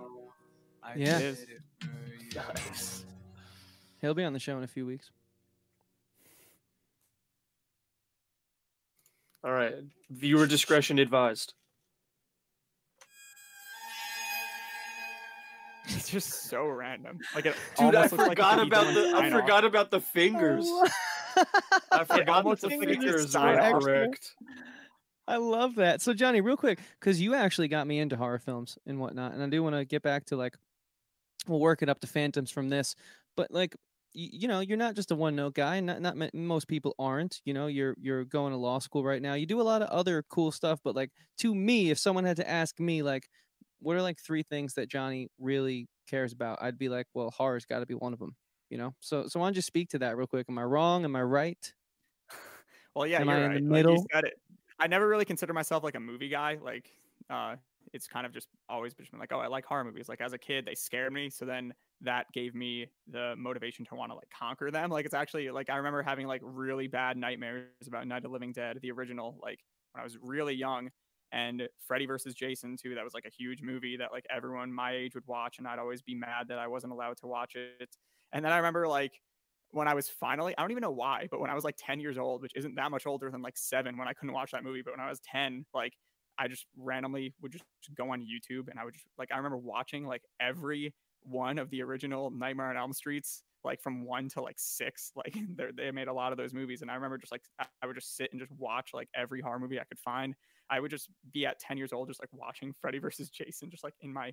[0.96, 1.18] Yeah.
[1.18, 1.38] It is.
[1.38, 2.40] did it for you.
[2.70, 3.04] Nice.
[4.00, 5.10] He'll be on the show in a few weeks.
[9.44, 9.74] All right.
[10.10, 11.54] Viewer discretion advised.
[15.84, 17.18] It's just so random.
[17.34, 19.40] Like it Dude, I almost looks like forgot could about the I Steinoff.
[19.40, 20.64] forgot about the fingers.
[21.92, 23.80] I forgot almost that the looks fingers Stein were actual.
[23.80, 24.32] correct.
[25.28, 26.02] I love that.
[26.02, 29.42] So Johnny, real quick, because you actually got me into horror films and whatnot, and
[29.42, 30.56] I do want to get back to like,
[31.48, 32.96] we'll work it up to Phantoms from this,
[33.36, 33.74] but like,
[34.14, 35.80] y- you know, you're not just a one note guy.
[35.80, 37.40] Not not most people aren't.
[37.44, 39.34] You know, you're you're going to law school right now.
[39.34, 42.36] You do a lot of other cool stuff, but like to me, if someone had
[42.38, 43.28] to ask me like,
[43.80, 47.66] what are like three things that Johnny really cares about, I'd be like, well, horror's
[47.66, 48.36] got to be one of them.
[48.70, 50.46] You know, so so why don't you speak to that real quick?
[50.50, 51.04] Am I wrong?
[51.04, 51.72] Am I right?
[52.94, 53.54] Well, yeah, Am you're I in right.
[53.54, 54.10] the Like, you middle?
[54.12, 54.34] said it.
[54.82, 56.58] I never really consider myself like a movie guy.
[56.60, 56.90] Like,
[57.30, 57.54] uh,
[57.92, 60.08] it's kind of just always been like, oh, I like horror movies.
[60.08, 63.94] Like as a kid, they scared me, so then that gave me the motivation to
[63.94, 64.90] want to like conquer them.
[64.90, 68.28] Like it's actually like I remember having like really bad nightmares about Night of the
[68.30, 69.60] Living Dead, the original, like
[69.92, 70.90] when I was really young.
[71.30, 72.96] And Freddy versus Jason too.
[72.96, 75.78] That was like a huge movie that like everyone my age would watch, and I'd
[75.78, 77.96] always be mad that I wasn't allowed to watch it.
[78.32, 79.20] And then I remember like
[79.72, 81.98] when I was finally, I don't even know why, but when I was like 10
[82.00, 84.64] years old, which isn't that much older than like seven when I couldn't watch that
[84.64, 85.94] movie, but when I was 10, like
[86.38, 87.64] I just randomly would just
[87.96, 91.70] go on YouTube and I would just like, I remember watching like every one of
[91.70, 95.12] the original Nightmare on Elm Streets, like from one to like six.
[95.16, 95.36] Like
[95.76, 96.82] they made a lot of those movies.
[96.82, 97.42] And I remember just like,
[97.82, 100.34] I would just sit and just watch like every horror movie I could find.
[100.70, 103.84] I would just be at 10 years old, just like watching Freddy versus Jason, just
[103.84, 104.32] like in my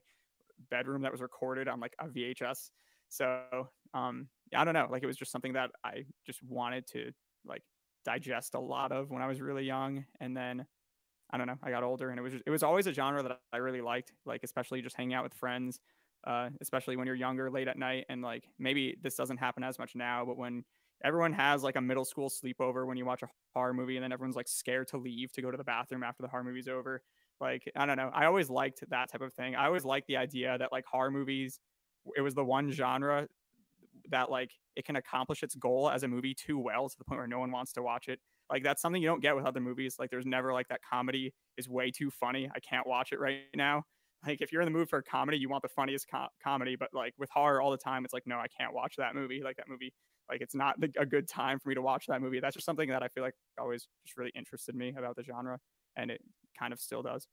[0.69, 2.71] bedroom that was recorded on like a VHS.
[3.09, 7.11] So um I don't know, like it was just something that I just wanted to
[7.45, 7.63] like
[8.05, 10.67] digest a lot of when I was really young and then
[11.31, 13.21] I don't know, I got older and it was just, it was always a genre
[13.23, 15.79] that I really liked, like especially just hanging out with friends,
[16.25, 19.79] uh especially when you're younger late at night and like maybe this doesn't happen as
[19.79, 20.65] much now, but when
[21.03, 24.11] everyone has like a middle school sleepover when you watch a horror movie and then
[24.11, 27.01] everyone's like scared to leave to go to the bathroom after the horror movie's over.
[27.39, 28.09] Like I don't know.
[28.13, 29.55] I always liked that type of thing.
[29.55, 31.59] I always liked the idea that like horror movies,
[32.15, 33.27] it was the one genre
[34.09, 37.19] that like it can accomplish its goal as a movie too well to the point
[37.19, 38.19] where no one wants to watch it.
[38.49, 39.97] Like that's something you don't get with other movies.
[39.99, 42.49] Like there's never like that comedy is way too funny.
[42.53, 43.83] I can't watch it right now.
[44.25, 46.75] Like if you're in the mood for a comedy, you want the funniest co- comedy.
[46.75, 49.41] But like with horror all the time, it's like no, I can't watch that movie.
[49.43, 49.93] Like that movie,
[50.29, 52.39] like it's not the, a good time for me to watch that movie.
[52.39, 55.59] That's just something that I feel like always just really interested me about the genre,
[55.95, 56.21] and it
[56.57, 57.27] kind of still does.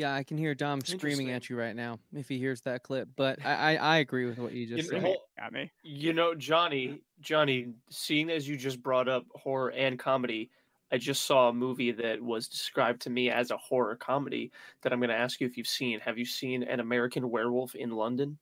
[0.00, 3.10] Yeah, I can hear Dom screaming at you right now if he hears that clip.
[3.16, 5.04] But I, I, I agree with what you You just know, said.
[5.06, 5.70] Hol- At me.
[5.82, 10.50] You know, Johnny, Johnny, seeing as you just brought up horror and comedy,
[10.90, 14.92] I just saw a movie that was described to me as a horror comedy that
[14.92, 16.00] I'm going to ask you if you've seen.
[16.00, 18.38] Have you seen An American Werewolf in London?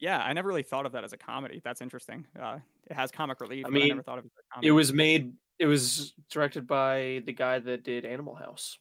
[0.00, 1.60] Yeah, I never really thought of that as a comedy.
[1.62, 2.26] That's interesting.
[2.40, 3.66] Uh, it has comic relief.
[3.66, 4.68] I but I never mean, thought of it as a comedy.
[4.68, 8.78] It was made it was directed by the guy that did Animal House.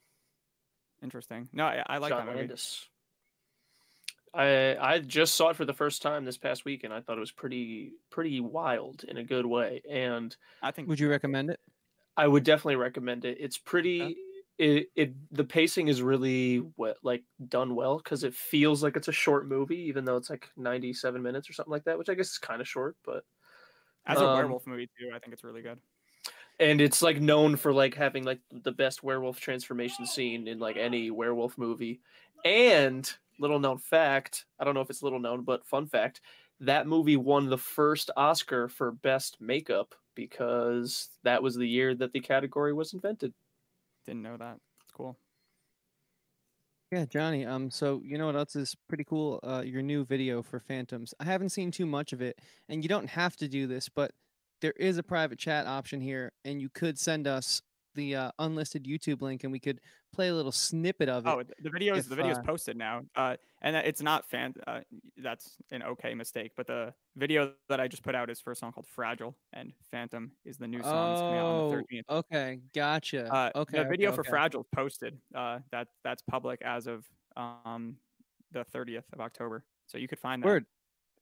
[1.03, 1.49] Interesting.
[1.53, 2.39] No, I, I like John that movie.
[2.39, 2.87] Landis.
[4.33, 7.17] I I just saw it for the first time this past week and I thought
[7.17, 9.81] it was pretty pretty wild in a good way.
[9.89, 10.87] And I think.
[10.87, 11.59] Would you recommend it?
[12.17, 13.37] I would definitely recommend it.
[13.39, 14.17] It's pretty.
[14.59, 19.07] It, it the pacing is really what like done well because it feels like it's
[19.07, 22.09] a short movie, even though it's like ninety seven minutes or something like that, which
[22.09, 22.95] I guess is kind of short.
[23.03, 23.23] But
[24.05, 25.79] as a um, werewolf movie too, I think it's really good.
[26.59, 30.77] And it's like known for like having like the best werewolf transformation scene in like
[30.77, 32.01] any werewolf movie.
[32.45, 36.21] And little known fact, I don't know if it's little known, but fun fact,
[36.59, 42.13] that movie won the first Oscar for best makeup because that was the year that
[42.13, 43.33] the category was invented.
[44.05, 44.59] Didn't know that.
[44.83, 45.17] It's cool.
[46.91, 47.43] Yeah, Johnny.
[47.45, 49.39] Um, so you know what else is pretty cool?
[49.41, 51.13] Uh, your new video for Phantoms.
[51.19, 52.39] I haven't seen too much of it,
[52.69, 54.11] and you don't have to do this, but
[54.63, 57.61] there is a private chat option here, and you could send us
[57.95, 59.79] the uh, unlisted YouTube link, and we could
[60.13, 61.29] play a little snippet of it.
[61.29, 64.53] Oh, the video is the videos uh, posted now, uh, and it's not fan.
[64.65, 64.81] Uh,
[65.17, 68.55] that's an okay mistake, but the video that I just put out is for a
[68.55, 71.69] song called "Fragile," and "Phantom" is the new song that's coming out on the Oh,
[71.69, 72.07] thirteenth.
[72.09, 73.31] okay, gotcha.
[73.31, 74.29] Uh, okay, the video okay, for okay.
[74.29, 75.19] "Fragile" posted.
[75.35, 77.05] Uh, that that's public as of
[77.35, 77.97] um,
[78.51, 80.47] the thirtieth of October, so you could find that.
[80.47, 80.65] Word.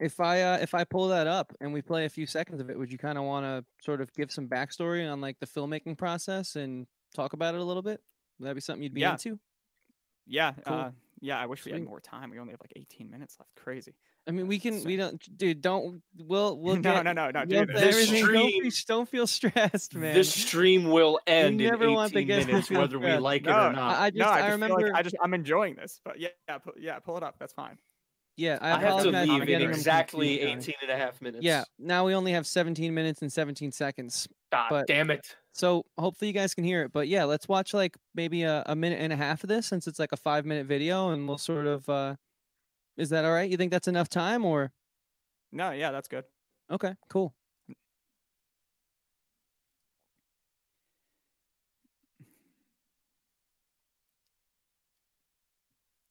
[0.02, 2.70] If I uh, if I pull that up and we play a few seconds of
[2.70, 5.46] it, would you kind of want to sort of give some backstory on like the
[5.46, 8.02] filmmaking process and talk about it a little bit?
[8.40, 9.12] Would that be something you'd be Yeah.
[9.14, 9.40] into?
[10.28, 10.74] Yeah, Cool.
[10.76, 11.40] uh, yeah.
[11.40, 12.30] I wish we had more time.
[12.32, 13.52] We only have like eighteen minutes left.
[13.56, 13.94] Crazy.
[14.28, 14.80] I mean, we can.
[14.82, 15.62] So- We don't, dude.
[15.62, 16.02] Don't.
[16.18, 16.58] We'll.
[16.58, 17.04] We'll no, get.
[17.04, 17.40] no, no, no.
[17.48, 17.84] we'll Do get this.
[17.96, 18.26] everything.
[18.34, 20.14] Don't, be, don't feel stressed, man.
[20.14, 23.50] This stream will end in never want 18 guests to minutes, whether we like it
[23.50, 23.98] or not.
[23.98, 24.20] I, I just.
[24.20, 24.82] no, I, I just remember.
[24.82, 25.16] Like I just.
[25.22, 27.36] I'm enjoying this, but yeah, yeah, pull, yeah, pull it up.
[27.40, 27.78] That's fine.
[28.42, 31.44] Yeah, I, I have to leave in getting exactly confused, 18 and a half minutes.
[31.44, 31.64] Yeah.
[31.78, 34.28] Now we only have 17 minutes and 17 seconds.
[34.52, 35.36] God but- damn it.
[35.54, 36.94] So hopefully you guys can hear it.
[36.94, 39.86] But yeah, let's watch like maybe a, a minute and a half of this since
[39.86, 42.16] it's like a five minute video and we'll sort of uh
[42.98, 43.50] is that all right?
[43.50, 44.72] You think that's enough time or
[45.52, 46.24] No, yeah, that's good.
[46.72, 47.34] okay, cool.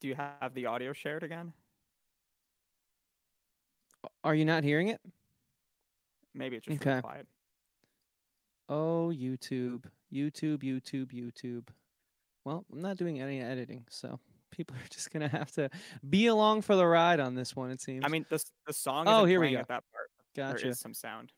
[0.00, 1.52] Do you have the audio shared again?
[4.24, 5.00] Are you not hearing it?
[6.34, 7.02] Maybe it's just really Okay.
[7.02, 7.26] quiet.
[8.68, 9.84] Oh YouTube.
[10.12, 11.68] YouTube, YouTube, YouTube.
[12.44, 14.18] Well, I'm not doing any editing, so
[14.50, 15.70] people are just gonna have to
[16.08, 18.04] be along for the ride on this one, it seems.
[18.04, 19.06] I mean, the the song.
[19.08, 19.58] Oh, here we go.
[19.58, 20.68] At that part, there gotcha.
[20.68, 21.32] is some sound.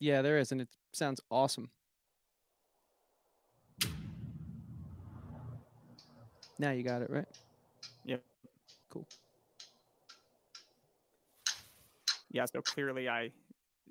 [0.00, 1.70] Yeah, there is, and it sounds awesome.
[6.60, 7.26] Now you got it, right?
[12.30, 13.30] Yeah, so clearly I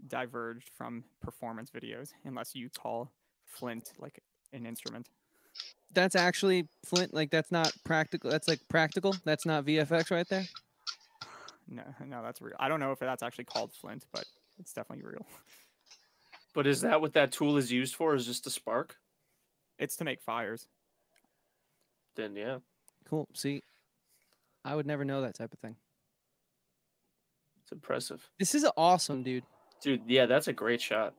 [0.08, 3.12] diverged from performance videos, unless you call
[3.46, 4.20] Flint like
[4.54, 5.10] an instrument.
[5.94, 7.14] That's actually Flint.
[7.14, 8.30] Like that's not practical.
[8.30, 9.16] That's like practical.
[9.24, 10.46] That's not VFX right there.
[11.70, 12.56] No, no, that's real.
[12.60, 14.26] I don't know if that's actually called Flint, but
[14.60, 15.26] it's definitely real.
[16.54, 18.16] But is that what that tool is used for?
[18.16, 18.96] Is just a spark?
[19.78, 20.68] It's to make fires.
[22.16, 22.58] Then yeah.
[23.08, 23.28] Cool.
[23.34, 23.62] See,
[24.66, 25.76] I would never know that type of thing.
[27.68, 28.30] It's impressive.
[28.40, 29.44] This is awesome, dude.
[29.82, 31.14] Dude, yeah, that's a great shot.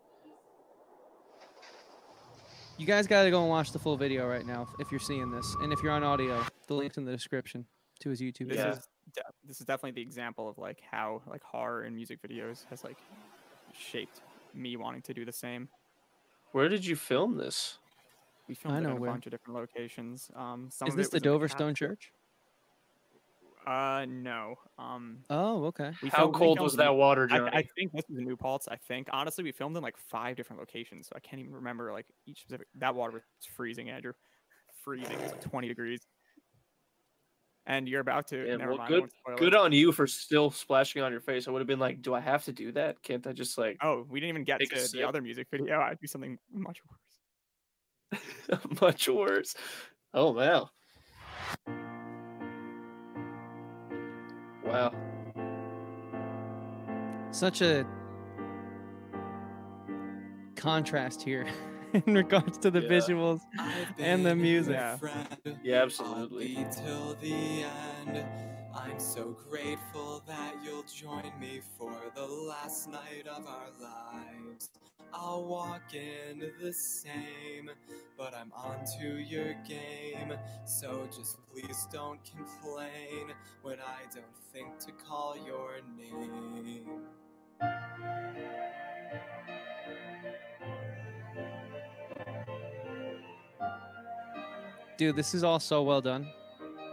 [2.78, 4.98] You guys got to go and watch the full video right now if- if you're
[4.98, 7.66] seeing this, and if you're on audio, the link's in the description
[8.00, 8.48] to his YouTube.
[8.48, 8.56] This.
[8.56, 8.70] Yeah.
[8.70, 12.64] is de- this is definitely the example of like how like horror and music videos
[12.70, 12.96] has like
[13.74, 14.22] shaped
[14.54, 15.68] me wanting to do the same.
[16.52, 17.76] Where did you film this?
[18.48, 19.10] We filmed it know in a where.
[19.10, 20.30] bunch of different locations.
[20.34, 21.88] Um, some Is of this it the was Dover Stone Capitol.
[21.88, 22.12] Church?
[23.68, 24.54] Uh, no.
[24.78, 25.92] Um, Oh, okay.
[26.10, 27.50] How cold was in- that water, I, Johnny?
[27.52, 28.66] I think this is New Paltz.
[28.66, 31.92] I think honestly, we filmed in like five different locations, so I can't even remember
[31.92, 32.66] like each specific.
[32.76, 33.22] That water was
[33.54, 34.14] freezing, Andrew.
[34.84, 35.18] Freezing.
[35.20, 36.00] It's like 20 degrees.
[37.66, 38.46] and you're about to.
[38.46, 38.94] Yeah, never well, mind.
[38.94, 39.38] I won't spoil it.
[39.38, 41.46] Good on you for still splashing on your face.
[41.46, 43.02] I would have been like, do I have to do that?
[43.02, 45.78] Can't I just like Oh, we didn't even get to the other music video.
[45.78, 46.78] I'd do something much
[48.10, 48.60] worse.
[48.80, 49.54] much worse?
[50.14, 50.70] Oh wow.
[54.68, 54.92] Wow.
[57.30, 57.86] Such a
[60.56, 61.46] contrast here
[62.06, 62.88] in regards to the Yeah.
[62.88, 63.40] visuals.
[63.98, 64.74] And the music.
[64.74, 64.96] Yeah.
[65.62, 66.66] Yeah, absolutely.
[66.72, 67.64] Till the
[68.06, 68.24] end.
[68.74, 74.70] I'm so grateful that you'll join me for the last night of our lives.
[75.12, 77.70] I'll walk in the same,
[78.16, 80.34] but I'm onto your game.
[80.64, 83.32] So just please don't complain
[83.62, 87.02] when I don't think to call your name.
[94.98, 96.28] Dude, this is all so well done.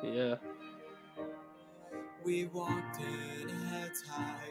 [0.03, 0.35] Yeah.
[2.23, 4.44] We walked in head high, there's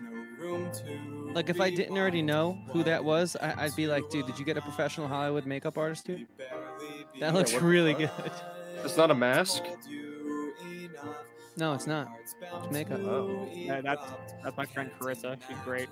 [0.00, 1.32] no room to.
[1.32, 4.38] Like, if I didn't already know who that was, I, I'd be like, dude, did
[4.38, 6.26] you get a professional Hollywood makeup artist we here?
[6.36, 8.10] barely That looks what- really good.
[8.84, 9.62] It's not a mask?
[11.56, 12.08] No, it's not.
[12.22, 12.34] It's
[12.70, 13.00] makeup.
[13.00, 13.48] Oh.
[13.52, 14.08] Yeah, that's-
[14.42, 15.36] that's my friend Carissa.
[15.48, 15.88] She's great.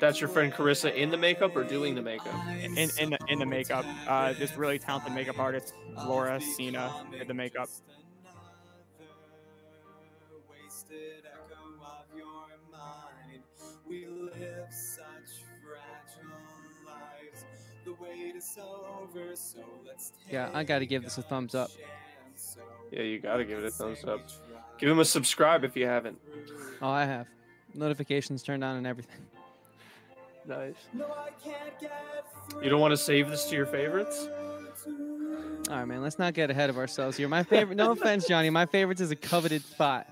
[0.00, 2.34] That's your friend Carissa in the makeup or doing the makeup?
[2.48, 5.74] In in the, in the makeup, uh, this really talented makeup artist,
[6.06, 7.68] Laura Cena, did the makeup.
[10.90, 13.42] Wasted echo of your mind.
[13.88, 16.30] We live such fragile
[16.86, 17.44] lives.
[17.84, 21.70] The wait is over, so let's Yeah, I gotta give this a thumbs up.
[22.90, 24.20] Yeah, you gotta give it a thumbs up.
[24.78, 26.18] Give him a subscribe if you haven't.
[26.82, 27.26] Oh, I have.
[27.74, 29.20] Notifications turned on and everything.
[30.46, 30.74] Nice.
[30.92, 32.24] No, I can't get
[32.62, 34.26] You don't want to save this to your favorites?
[35.68, 36.02] All right, man.
[36.02, 37.28] Let's not get ahead of ourselves here.
[37.28, 37.76] My favorite.
[37.76, 38.50] No offense, Johnny.
[38.50, 40.08] My favorites is a coveted spot.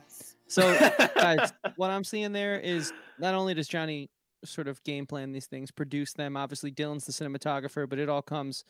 [0.48, 0.62] So,
[1.14, 4.10] guys, what I'm seeing there is not only does Johnny
[4.44, 6.36] sort of game plan these things, produce them.
[6.36, 8.64] Obviously, Dylan's the cinematographer, but it all comes.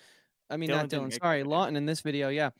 [0.51, 1.19] I mean, Dylan not Dylan.
[1.21, 1.43] Sorry.
[1.45, 2.29] Lawton in this video.
[2.29, 2.51] Yeah.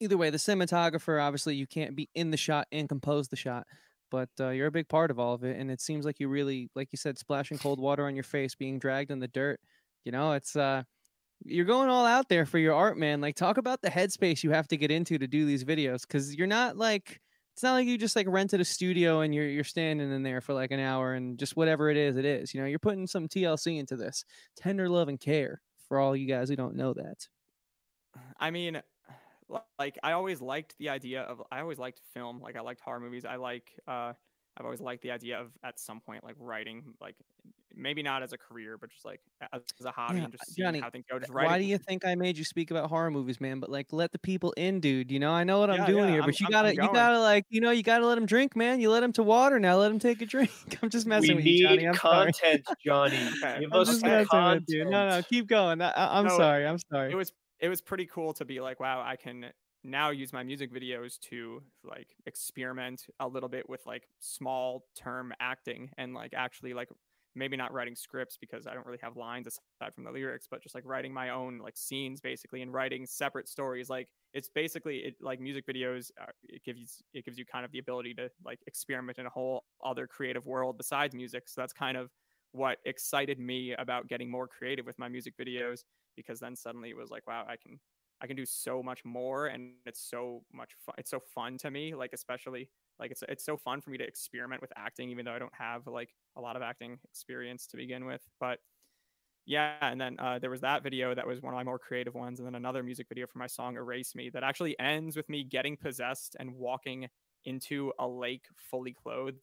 [0.00, 1.22] Either way, the cinematographer.
[1.22, 3.66] Obviously, you can't be in the shot and compose the shot,
[4.10, 5.58] but uh, you're a big part of all of it.
[5.58, 8.54] And it seems like you really, like you said, splashing cold water on your face,
[8.54, 9.60] being dragged in the dirt.
[10.04, 10.82] You know, it's uh,
[11.44, 13.20] you're going all out there for your art, man.
[13.20, 16.34] Like, talk about the headspace you have to get into to do these videos, because
[16.34, 17.20] you're not like
[17.54, 20.40] it's not like you just like rented a studio and you're you're standing in there
[20.40, 22.52] for like an hour and just whatever it is, it is.
[22.52, 24.24] You know, you're putting some TLC into this,
[24.56, 27.28] tender love and care for all you guys who don't know that.
[28.40, 28.82] I mean,
[29.78, 32.40] like I always liked the idea of I always liked film.
[32.40, 33.24] Like I liked horror movies.
[33.24, 34.14] I like uh
[34.56, 37.14] I've always liked the idea of at some point like writing like
[37.76, 39.20] maybe not as a career but just like
[39.52, 41.18] as, as a hobby Yeah, and just seeing Johnny, how things go.
[41.18, 43.60] Just Why do you think I made you speak about horror movies, man?
[43.60, 45.10] But like, let the people in, dude.
[45.10, 46.88] You know, I know what I'm doing yeah, here, but you I'm- I'm gotta, you
[46.92, 48.80] gotta like, you know, you gotta let them drink, man.
[48.80, 49.76] You let them to water now.
[49.76, 50.50] Let them take a drink.
[50.82, 51.84] I'm just messing we with you, Johnny.
[51.88, 52.32] I'm sorry.
[52.32, 53.34] content, Johnny.
[53.42, 54.60] Okay, Give I'm us I'm just messing content.
[54.60, 54.84] with you.
[54.84, 55.80] No, no, keep going.
[55.80, 56.66] I, I, I'm No, sorry.
[56.66, 57.10] I'm sorry.
[57.10, 59.46] it was it was pretty cool to be like wow i can
[59.84, 65.32] now use my music videos to like experiment a little bit with like small term
[65.40, 66.88] acting and like actually like
[67.34, 70.62] maybe not writing scripts because i don't really have lines aside from the lyrics but
[70.62, 73.88] just like writing my own like scenes basically and writing separate stories.
[73.90, 77.72] Like it's basically it like music videos uh, it gives it gives you kind of
[77.72, 81.48] the ability to like experiment in a whole other creative world besides music.
[81.48, 82.10] So that's kind of
[82.52, 85.80] what excited me about getting more creative with my music videos
[86.16, 87.80] because then suddenly it was like wow i can
[88.20, 91.68] i can do so much more and it's so much fun it's so fun to
[91.68, 95.24] me like especially like it's it's so fun for me to experiment with acting even
[95.24, 98.60] though i don't have like a lot of acting experience to begin with but
[99.46, 102.14] yeah and then uh, there was that video that was one of my more creative
[102.14, 105.28] ones and then another music video for my song erase me that actually ends with
[105.28, 107.08] me getting possessed and walking
[107.44, 109.42] into a lake fully clothed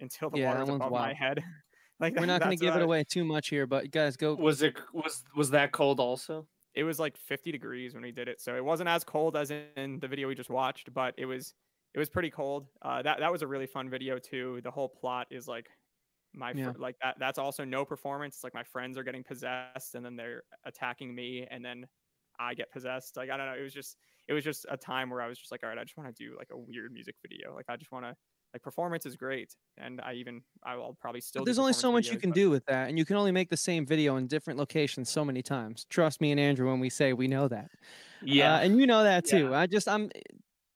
[0.00, 1.42] until the Yeah, that water's one's above my head
[2.00, 4.34] like We're not gonna give it I- away too much here, but guys, go.
[4.34, 6.48] Was it was was that cold also?
[6.74, 9.50] it was like 50 degrees when we did it so it wasn't as cold as
[9.50, 11.54] in the video we just watched but it was
[11.96, 14.88] it was pretty cold uh, that that was a really fun video too the whole
[14.88, 15.66] plot is like
[16.34, 19.94] my fr- like that that's also no performance it's like my friends are getting possessed
[19.94, 21.86] and then they're attacking me and then
[22.38, 23.96] i get possessed like i don't know it was just
[24.28, 26.14] it was just a time where i was just like all right i just want
[26.14, 28.14] to do like a weird music video like i just want to
[28.52, 32.18] like performance is great and i even i'll probably still there's only so much you
[32.18, 34.58] can but- do with that, and you can only make the same video in different
[34.58, 35.86] locations so many times.
[35.90, 37.70] Trust me and Andrew when we say we know that.
[38.22, 38.54] Yeah.
[38.54, 39.38] Uh, and you know that Yeah.
[39.38, 39.54] too.
[39.54, 40.10] I just I'm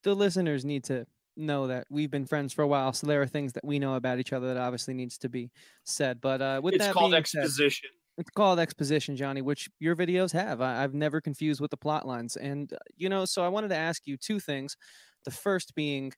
[0.03, 1.05] the listeners need to
[1.37, 3.95] know that we've been friends for a while, so there are things that we know
[3.95, 5.51] about each other that obviously needs to be
[5.85, 6.19] said.
[6.21, 7.89] But uh, with it's that called being said, exposition.
[8.17, 10.61] It's called exposition, Johnny, which your videos have.
[10.61, 12.35] I, I've never confused with the plot lines.
[12.35, 14.75] And, uh, you know, so I wanted to ask you two things.
[15.23, 16.11] The first being,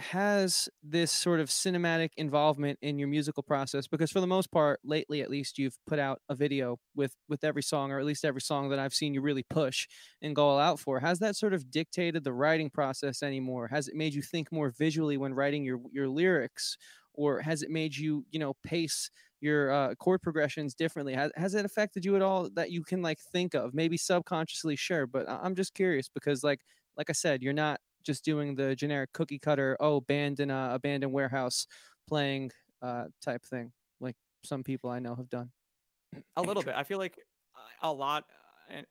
[0.00, 3.86] has this sort of cinematic involvement in your musical process?
[3.86, 7.44] Because for the most part lately at least you've put out a video with with
[7.44, 9.86] every song or at least every song that i've seen you really push
[10.20, 11.00] and go all out for.
[11.00, 13.68] Has that sort of dictated the writing process anymore?
[13.68, 16.76] Has it made you think more visually when writing your your lyrics?
[17.16, 21.14] Or has it made you you know pace your uh, chord progressions differently?
[21.14, 24.74] Has, has it affected you at all that you can like think of maybe subconsciously
[24.76, 26.60] sure but i'm just curious because like
[26.96, 30.70] like i said you're not just doing the generic cookie cutter oh band in a
[30.72, 31.66] abandoned warehouse
[32.06, 32.50] playing
[32.82, 35.50] uh type thing like some people i know have done
[36.36, 36.74] a little bit.
[36.76, 37.18] I feel like
[37.56, 38.24] uh, a lot,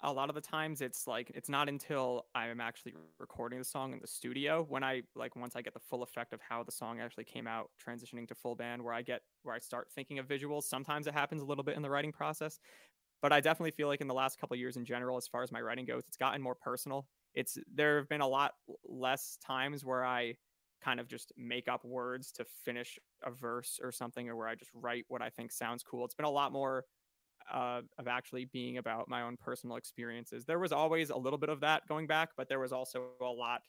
[0.01, 3.93] a lot of the times it's like it's not until I'm actually recording the song
[3.93, 6.71] in the studio when I like once I get the full effect of how the
[6.71, 10.19] song actually came out, transitioning to full band, where I get where I start thinking
[10.19, 10.63] of visuals.
[10.63, 12.59] Sometimes it happens a little bit in the writing process,
[13.21, 15.43] but I definitely feel like in the last couple of years in general, as far
[15.43, 17.07] as my writing goes, it's gotten more personal.
[17.33, 18.53] It's there have been a lot
[18.83, 20.35] less times where I
[20.81, 24.55] kind of just make up words to finish a verse or something, or where I
[24.55, 26.05] just write what I think sounds cool.
[26.05, 26.85] It's been a lot more
[27.51, 30.45] uh, of actually being about my own personal experiences.
[30.45, 33.25] There was always a little bit of that going back, but there was also a
[33.25, 33.61] lot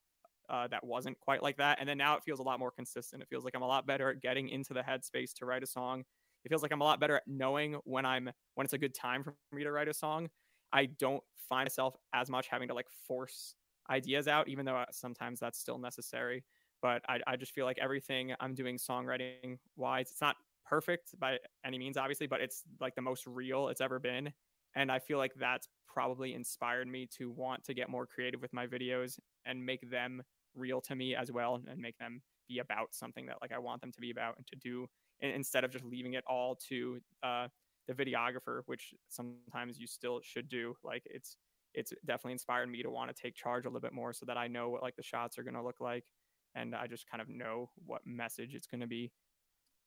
[0.48, 1.78] uh, that wasn't quite like that.
[1.80, 3.22] And then now it feels a lot more consistent.
[3.22, 5.66] It feels like I'm a lot better at getting into the headspace to write a
[5.66, 6.04] song.
[6.44, 8.94] It feels like I'm a lot better at knowing when I'm when it's a good
[8.94, 10.28] time for me to write a song.
[10.74, 13.54] I don't find myself as much having to like force
[13.90, 16.44] ideas out, even though uh, sometimes that's still necessary.
[16.82, 21.38] But I, I just feel like everything I'm doing songwriting wise, it's not perfect by
[21.64, 24.32] any means, obviously, but it's like the most real it's ever been.
[24.74, 28.52] And I feel like that's probably inspired me to want to get more creative with
[28.52, 30.22] my videos and make them
[30.56, 33.80] real to me as well and make them be about something that like I want
[33.80, 34.86] them to be about and to do
[35.20, 37.48] instead of just leaving it all to uh,
[37.86, 40.74] the videographer, which sometimes you still should do.
[40.82, 41.36] Like it's
[41.74, 44.36] it's definitely inspired me to want to take charge a little bit more so that
[44.36, 46.04] I know what like the shots are going to look like
[46.54, 49.10] and I just kind of know what message it's going to be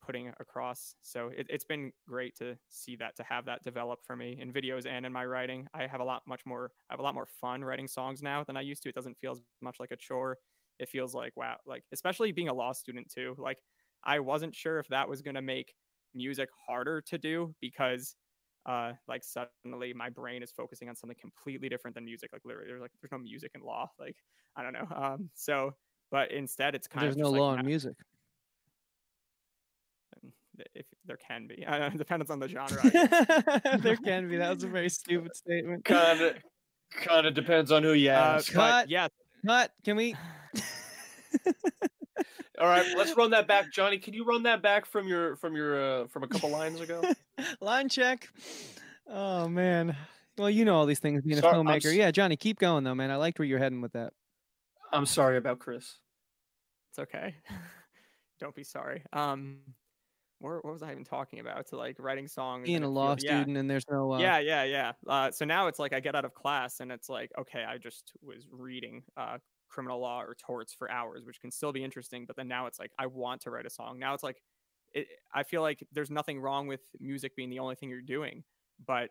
[0.05, 0.95] putting across.
[1.01, 4.51] So it, has been great to see that, to have that develop for me in
[4.51, 5.67] videos and in my writing.
[5.73, 8.43] I have a lot much more, I have a lot more fun writing songs now
[8.43, 8.89] than I used to.
[8.89, 10.37] It doesn't feel as much like a chore.
[10.79, 13.35] It feels like, wow, like, especially being a law student too.
[13.37, 13.57] Like,
[14.03, 15.73] I wasn't sure if that was going to make
[16.17, 18.15] music harder to do because
[18.65, 22.31] uh, like suddenly my brain is focusing on something completely different than music.
[22.33, 23.89] Like literally, there's like there's no music in law.
[23.99, 24.17] Like
[24.55, 24.87] I don't know.
[24.93, 25.73] Um, so,
[26.11, 27.93] but instead, it's kind there's of there's no like, law in music.
[30.75, 31.63] if there can be.
[31.67, 32.81] Uh, depends on the genre.
[33.79, 34.37] there can be.
[34.37, 35.85] That was a very stupid statement.
[35.85, 36.35] Kind of,
[36.91, 38.51] kind of depends on who you Uh, ask.
[38.51, 38.89] Cut.
[38.89, 39.07] yeah,
[39.45, 39.71] Cut.
[39.85, 40.15] Can we?
[42.59, 43.97] All right, let's run that back, Johnny.
[43.99, 47.03] Can you run that back from your from your uh, from a couple lines ago?
[47.61, 48.27] Line check.
[49.07, 49.95] Oh man.
[50.37, 51.95] Well, you know all these things being a Sorry, I'm filmmaker.
[51.95, 53.09] Yeah, Johnny, keep going though, man.
[53.11, 54.13] I liked where you're heading with that.
[54.93, 55.97] I'm sorry about Chris.
[56.91, 57.35] it's okay.
[58.39, 59.03] Don't be sorry.
[59.13, 59.57] Um,
[60.39, 61.67] where, what was I even talking about?
[61.67, 62.65] To like writing songs.
[62.67, 63.37] Being a law feels- yeah.
[63.39, 64.13] student and there's no.
[64.13, 64.91] Uh, yeah, yeah, yeah.
[65.07, 67.79] Uh, so now it's like I get out of class and it's like, okay, I
[67.79, 69.37] just was reading uh,
[69.69, 72.25] criminal law or torts for hours, which can still be interesting.
[72.25, 73.99] But then now it's like I want to write a song.
[73.99, 74.41] Now it's like,
[74.93, 78.43] it, I feel like there's nothing wrong with music being the only thing you're doing,
[78.85, 79.09] but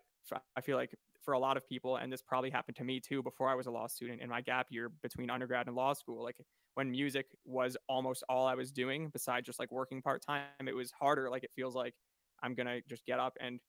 [0.57, 3.23] I feel like for a lot of people, and this probably happened to me too
[3.23, 6.23] before I was a law student in my gap year between undergrad and law school,
[6.23, 6.37] like
[6.75, 10.75] when music was almost all I was doing besides just like working part time, it
[10.75, 11.31] was harder.
[11.31, 11.95] Like it feels like
[12.43, 13.61] I'm gonna just get up and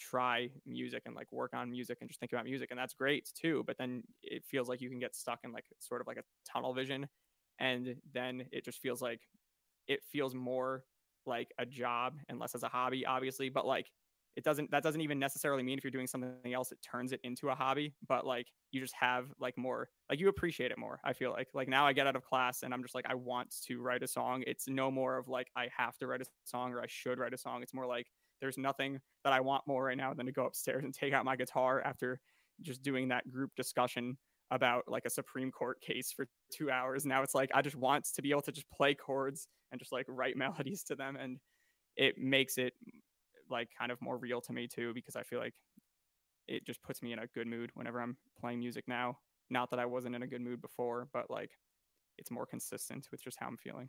[0.00, 3.30] try music and like work on music and just think about music and that's great
[3.34, 6.16] too but then it feels like you can get stuck in like sort of like
[6.16, 7.08] a tunnel vision
[7.58, 9.22] and then it just feels like
[9.86, 10.84] it feels more
[11.26, 13.92] like a job and less as a hobby obviously but like
[14.36, 17.20] it doesn't that doesn't even necessarily mean if you're doing something else it turns it
[17.24, 21.00] into a hobby but like you just have like more like you appreciate it more
[21.04, 21.48] i feel like.
[21.52, 24.02] Like now i get out of class and i'm just like i want to write
[24.02, 24.44] a song.
[24.46, 27.34] It's no more of like i have to write a song or i should write
[27.34, 27.62] a song.
[27.62, 28.06] It's more like
[28.40, 31.24] there's nothing that I want more right now than to go upstairs and take out
[31.24, 32.20] my guitar after
[32.62, 34.16] just doing that group discussion
[34.50, 37.06] about like a Supreme Court case for two hours.
[37.06, 39.92] Now it's like I just want to be able to just play chords and just
[39.92, 41.16] like write melodies to them.
[41.16, 41.38] And
[41.96, 42.72] it makes it
[43.48, 45.54] like kind of more real to me too, because I feel like
[46.48, 49.18] it just puts me in a good mood whenever I'm playing music now.
[49.50, 51.50] Not that I wasn't in a good mood before, but like
[52.18, 53.88] it's more consistent with just how I'm feeling.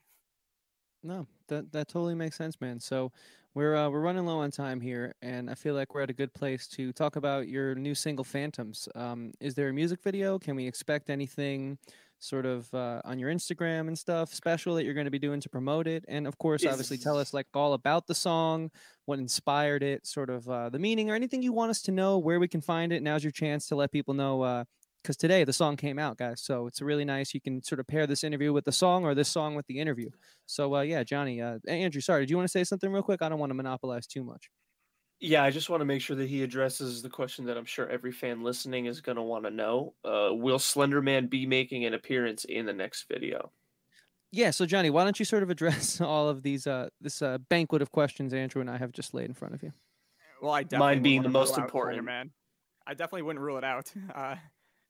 [1.03, 2.79] No, that that totally makes sense, man.
[2.79, 3.11] So
[3.55, 6.13] we're uh, we're running low on time here, and I feel like we're at a
[6.13, 8.87] good place to talk about your new single, Phantoms.
[8.93, 10.37] Um, is there a music video?
[10.37, 11.79] Can we expect anything
[12.19, 15.41] sort of uh, on your Instagram and stuff special that you're going to be doing
[15.41, 16.05] to promote it?
[16.07, 18.69] And of course, obviously, tell us like all about the song,
[19.05, 22.19] what inspired it, sort of uh, the meaning, or anything you want us to know,
[22.19, 23.01] where we can find it.
[23.01, 24.65] Now's your chance to let people know.
[25.01, 27.33] Because today the song came out, guys, so it's really nice.
[27.33, 29.79] You can sort of pair this interview with the song or this song with the
[29.79, 30.09] interview.
[30.45, 33.21] So uh, yeah, Johnny, uh, Andrew, sorry, did you want to say something real quick?
[33.21, 34.49] I don't want to monopolize too much.
[35.19, 37.87] Yeah, I just want to make sure that he addresses the question that I'm sure
[37.87, 39.93] every fan listening is going to want to know.
[40.03, 43.51] Uh, will Slenderman be making an appearance in the next video?
[44.31, 47.37] Yeah, so Johnny, why don't you sort of address all of these uh this uh
[47.49, 49.71] banquet of questions Andrew and I have just laid in front of you?
[50.41, 52.03] Well, I definitely wouldn't being the most important.
[52.03, 52.31] man.
[52.87, 53.91] I definitely wouldn't rule it out.
[54.15, 54.35] Uh,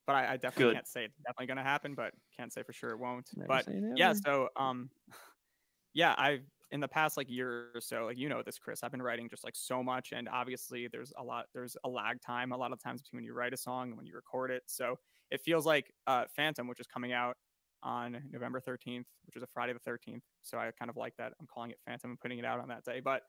[0.07, 0.75] but I, I definitely Good.
[0.75, 3.29] can't say it's definitely going to happen, but can't say for sure it won't.
[3.35, 4.89] Never but yeah, so um,
[5.93, 8.83] yeah, I've in the past like year or so, like you know this, Chris.
[8.83, 12.21] I've been writing just like so much, and obviously there's a lot, there's a lag
[12.21, 14.51] time a lot of times between when you write a song and when you record
[14.51, 14.63] it.
[14.67, 14.95] So
[15.31, 17.35] it feels like uh, Phantom, which is coming out
[17.83, 20.21] on November 13th, which is a Friday the 13th.
[20.41, 21.33] So I kind of like that.
[21.39, 22.99] I'm calling it Phantom and putting it out on that day.
[22.99, 23.23] But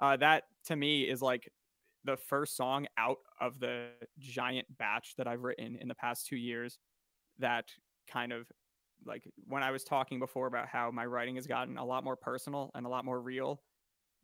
[0.00, 1.48] uh, that to me is like
[2.04, 6.36] the first song out of the giant batch that I've written in the past two
[6.36, 6.78] years
[7.38, 7.70] that
[8.08, 8.50] kind of
[9.04, 12.16] like when I was talking before about how my writing has gotten a lot more
[12.16, 13.62] personal and a lot more real,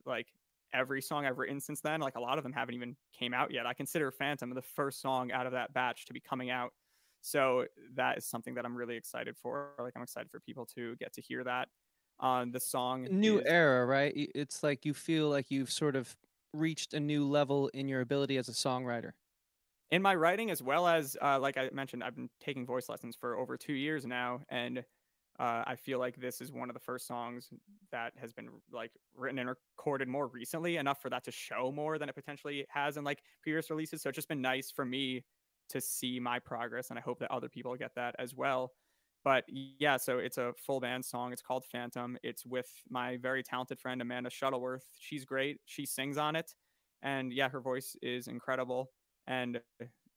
[0.06, 0.28] like
[0.72, 3.52] every song I've written since then, like a lot of them haven't even came out
[3.52, 3.66] yet.
[3.66, 6.72] I consider Phantom the first song out of that batch to be coming out.
[7.22, 9.74] So that is something that I'm really excited for.
[9.78, 11.68] Like I'm excited for people to get to hear that.
[12.20, 14.12] Um, the song New is- era, right?
[14.14, 16.16] It's like you feel like you've sort of
[16.52, 19.12] reached a new level in your ability as a songwriter.
[19.90, 23.16] in my writing as well as uh, like i mentioned i've been taking voice lessons
[23.16, 24.78] for over two years now and
[25.38, 27.48] uh, i feel like this is one of the first songs
[27.90, 31.98] that has been like written and recorded more recently enough for that to show more
[31.98, 35.24] than it potentially has in like previous releases so it's just been nice for me
[35.68, 38.72] to see my progress and i hope that other people get that as well
[39.24, 43.42] but yeah so it's a full band song it's called phantom it's with my very
[43.42, 46.54] talented friend amanda shuttleworth she's great she sings on it
[47.02, 48.90] and yeah her voice is incredible
[49.26, 49.60] and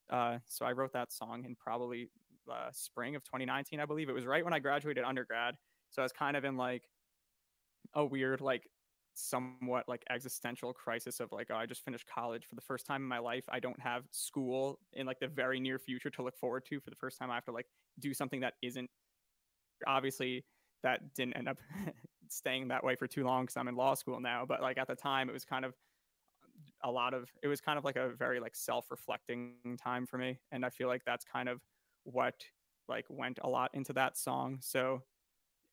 [0.10, 2.10] uh, so I wrote that song in probably
[2.52, 4.10] uh, spring of 2019, I believe.
[4.10, 5.56] It was right when I graduated undergrad.
[5.90, 6.84] So I was kind of in like
[7.96, 8.70] a weird, like
[9.16, 13.02] somewhat like existential crisis of like, oh, I just finished college for the first time
[13.02, 13.46] in my life.
[13.50, 16.80] I don't have school in like the very near future to look forward to.
[16.80, 17.68] For the first time, I have to like
[18.00, 18.90] do something that isn't
[19.88, 20.46] obviously
[20.84, 21.58] that didn't end up
[22.30, 24.46] staying that way for too long because I'm in law school now.
[24.48, 25.74] But like at the time, it was kind of
[26.84, 30.40] a lot of it was kind of like a very like self-reflecting time for me
[30.52, 31.62] and i feel like that's kind of
[32.04, 32.36] what
[32.88, 35.02] like went a lot into that song so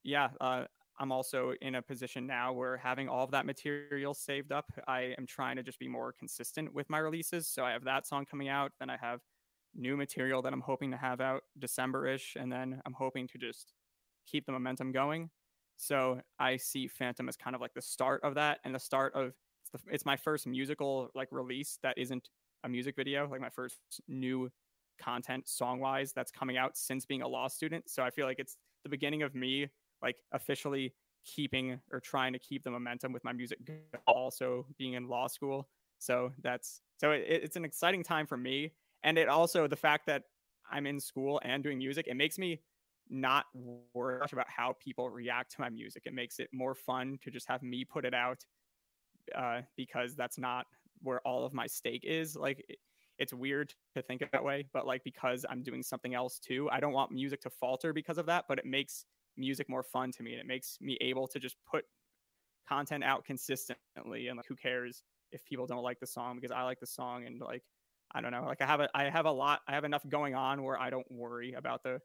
[0.04, 0.64] yeah uh,
[0.98, 5.14] i'm also in a position now where having all of that material saved up i
[5.18, 8.24] am trying to just be more consistent with my releases so i have that song
[8.24, 9.20] coming out then i have
[9.74, 13.72] new material that i'm hoping to have out december-ish and then i'm hoping to just
[14.26, 15.30] keep the momentum going.
[15.76, 19.14] So i see phantom as kind of like the start of that and the start
[19.14, 22.28] of it's, the, it's my first musical like release that isn't
[22.64, 24.50] a music video like my first new
[25.00, 27.88] content song wise that's coming out since being a law student.
[27.88, 29.68] So i feel like it's the beginning of me
[30.02, 30.94] like officially
[31.24, 33.58] keeping or trying to keep the momentum with my music
[34.06, 35.68] also being in law school.
[35.98, 38.72] So that's so it, it's an exciting time for me
[39.02, 40.24] and it also the fact that
[40.70, 42.60] i'm in school and doing music it makes me
[43.08, 43.46] not
[43.92, 47.48] worry about how people react to my music it makes it more fun to just
[47.48, 48.44] have me put it out
[49.34, 50.66] uh, because that's not
[51.02, 52.36] where all of my stake is.
[52.36, 52.78] Like, it,
[53.18, 56.80] it's weird to think that way, but like because I'm doing something else too, I
[56.80, 58.46] don't want music to falter because of that.
[58.48, 59.04] But it makes
[59.36, 61.84] music more fun to me, and it makes me able to just put
[62.66, 64.28] content out consistently.
[64.28, 67.26] And like, who cares if people don't like the song because I like the song,
[67.26, 67.62] and like,
[68.12, 70.34] I don't know, like I have a I have a lot, I have enough going
[70.34, 72.00] on where I don't worry about the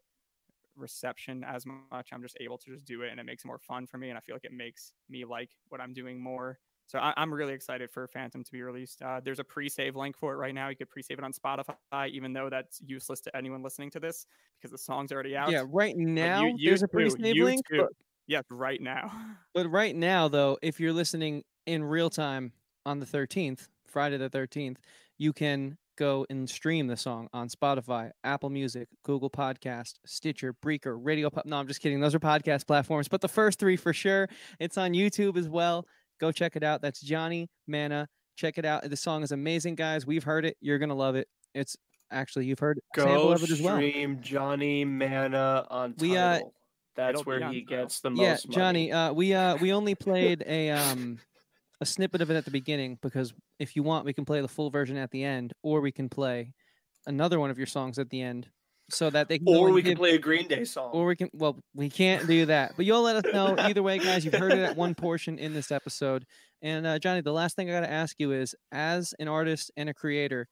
[0.76, 2.10] reception as much.
[2.12, 4.10] I'm just able to just do it, and it makes it more fun for me,
[4.10, 6.58] and I feel like it makes me like what I'm doing more.
[6.88, 9.02] So I, am really excited for Phantom to be released.
[9.02, 10.68] Uh, there's a pre-save link for it right now.
[10.68, 14.26] You could pre-save it on Spotify, even though that's useless to anyone listening to this
[14.58, 15.50] because the song's already out.
[15.50, 17.76] Yeah, right now you- you there's a pre-save link, too.
[17.76, 17.90] but,
[18.28, 19.36] Yeah, right now.
[19.54, 22.52] but right now though, if you're listening in real time
[22.84, 24.78] on the 13th, Friday the 13th,
[25.18, 30.96] you can go and stream the song on Spotify, Apple Music, Google Podcast, Stitcher, Breaker,
[30.98, 31.44] Radio Pub.
[31.46, 32.00] No, I'm just kidding.
[32.00, 34.28] Those are podcast platforms, but the first three for sure.
[34.60, 35.86] It's on YouTube as well.
[36.20, 36.82] Go check it out.
[36.82, 38.08] That's Johnny Mana.
[38.36, 38.88] Check it out.
[38.88, 40.06] The song is amazing, guys.
[40.06, 40.56] We've heard it.
[40.60, 41.28] You're gonna love it.
[41.54, 41.76] It's
[42.10, 43.76] actually you've heard a sample Go of it as well.
[43.76, 46.08] stream Johnny Mana on Tidal.
[46.10, 46.40] We, uh,
[46.94, 48.20] That's where he gets the most.
[48.20, 48.92] yeah, most Johnny.
[48.92, 51.18] Uh, we uh we only played a um
[51.80, 54.48] a snippet of it at the beginning because if you want, we can play the
[54.48, 56.52] full version at the end, or we can play
[57.06, 58.48] another one of your songs at the end.
[58.88, 60.90] so that they can Or we can give- play a Green Day song.
[60.92, 63.98] or we can well we can't do that but you'll let us know either way
[63.98, 66.24] guys you've heard it at one portion in this episode
[66.62, 69.72] and uh, johnny the last thing i got to ask you is as an artist
[69.76, 70.46] and a creator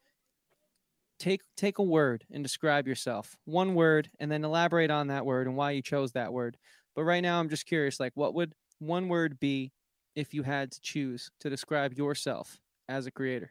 [1.20, 5.46] take take a word and describe yourself one word and then elaborate on that word
[5.46, 6.56] and why you chose that word
[6.96, 9.70] but right now i'm just curious like what would one word be
[10.16, 13.50] if you had to choose to describe yourself as a creator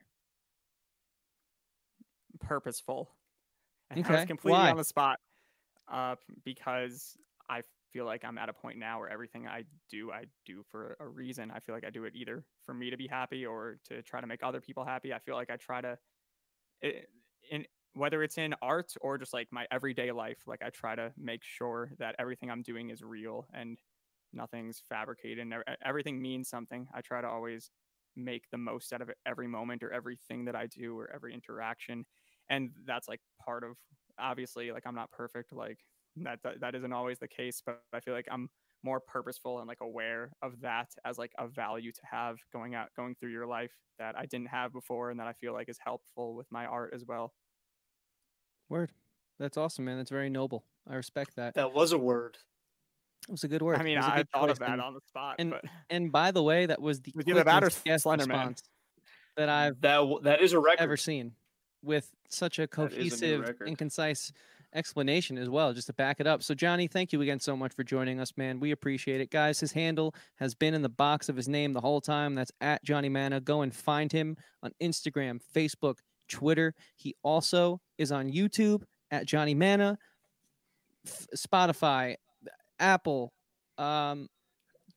[2.40, 3.10] purposeful.
[3.90, 4.70] And I was completely why?
[4.70, 5.20] on the spot
[5.92, 7.18] uh, because
[7.50, 10.98] I feel like I'm at a point now where everything I do, I do for
[11.00, 11.52] a reason.
[11.52, 14.22] I feel like I do it either for me to be happy or to try
[14.22, 15.14] to make other people happy.
[15.14, 16.00] I feel like I try to,
[16.84, 17.06] i-
[17.52, 21.14] in whether it's in art or just like my everyday life, like I try to
[21.18, 23.80] make sure that everything I'm doing is real and
[24.34, 25.48] nothing's fabricated
[25.86, 26.88] everything means something.
[26.94, 27.72] I try to always
[28.16, 32.06] make the most out of every moment or everything that I do or every interaction.
[32.50, 33.78] And that's like part of
[34.20, 35.80] obviously like i'm not perfect like
[36.18, 38.50] that, that that isn't always the case but i feel like i'm
[38.84, 42.90] more purposeful and like aware of that as like a value to have going out
[42.96, 45.80] going through your life that i didn't have before and that i feel like is
[45.84, 47.34] helpful with my art as well.
[48.70, 48.92] Word.
[49.40, 49.98] That's awesome man.
[49.98, 50.66] That's very noble.
[50.90, 51.56] I respect that.
[51.56, 52.38] That was a word.
[53.28, 54.82] It was a good word i mean was a i good thought of that and-
[54.82, 57.48] on the spot and- but And by the way, that was the Was it that
[57.48, 58.64] or quickest guest Slender response
[59.36, 60.82] that I've That that is a record.
[60.84, 61.34] ever seen,
[61.82, 64.32] with such a That is a cohesive and concise
[64.74, 66.42] explanation as well, just to back it up.
[66.42, 68.60] So, Johnny, thank you again so much for joining us, man.
[68.60, 69.60] We appreciate it, guys.
[69.60, 72.34] His handle has been in the box of his name the whole time.
[72.36, 73.40] That's at Johnny Mana.
[73.40, 76.74] Go and find him on Instagram, Facebook, Twitter.
[76.96, 79.98] He also is on YouTube at Johnny Mana,
[81.06, 82.16] F- Spotify,
[82.80, 83.34] Apple.
[83.78, 84.28] Um,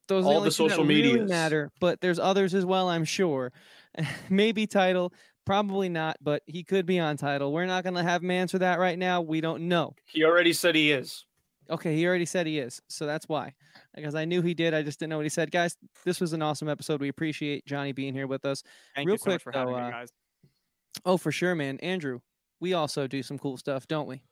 [0.09, 2.89] those are All the only two that social really matter, but there's others as well,
[2.89, 3.53] I'm sure.
[4.31, 5.13] Maybe Tidal,
[5.45, 7.53] probably not, but he could be on Tidal.
[7.53, 9.21] We're not going to have him answer that right now.
[9.23, 9.95] We don't know.
[10.07, 11.25] He already said he is.
[11.69, 13.55] Okay, he already said he is, so that's why.
[13.95, 15.51] Because I knew he did, I just didn't know what he said.
[15.51, 17.01] Guys, this was an awesome episode.
[17.01, 18.63] We appreciate Johnny being here with us.
[18.95, 20.13] thank real you so quick, much for having though, me uh, guys
[21.05, 21.79] Oh, for sure, man.
[21.81, 22.21] Andrew,
[22.61, 24.23] we also do some cool stuff, don't we?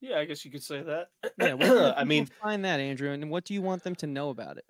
[0.00, 1.08] Yeah, I guess you could say that.
[1.38, 4.56] Yeah, I mean, find that, Andrew, and what do you want them to know about
[4.56, 4.64] it?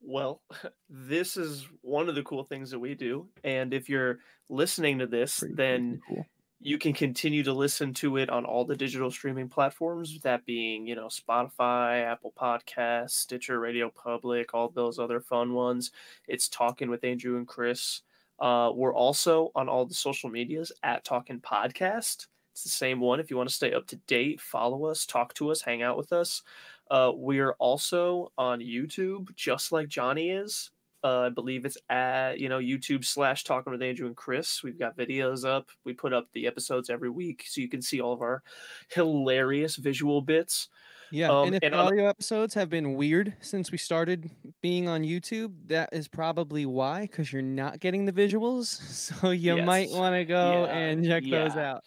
[0.00, 0.40] Well,
[0.88, 3.28] this is one of the cool things that we do.
[3.44, 6.26] And if you're listening to this, Pretty then freaking cool.
[6.60, 10.86] you can continue to listen to it on all the digital streaming platforms, that being,
[10.86, 15.90] you know, Spotify, Apple Podcasts, Stitcher, Radio Public, all those other fun ones.
[16.28, 18.00] It's Talking with Andrew and Chris.
[18.38, 22.26] Uh, we're also on all the social medias at Talking Podcast.
[22.56, 23.20] It's the same one.
[23.20, 25.98] If you want to stay up to date, follow us, talk to us, hang out
[25.98, 26.42] with us.
[26.90, 30.70] Uh, we are also on YouTube, just like Johnny is.
[31.04, 34.62] Uh, I believe it's at you know YouTube slash Talking with Andrew and Chris.
[34.62, 35.68] We've got videos up.
[35.84, 38.42] We put up the episodes every week, so you can see all of our
[38.90, 40.68] hilarious visual bits.
[41.12, 44.28] Yeah, Um, and if and the on- audio episodes have been weird since we started
[44.62, 48.80] being on YouTube, that is probably why, because you're not getting the visuals.
[49.20, 51.78] So you might want to go Yeah, and check those yeah.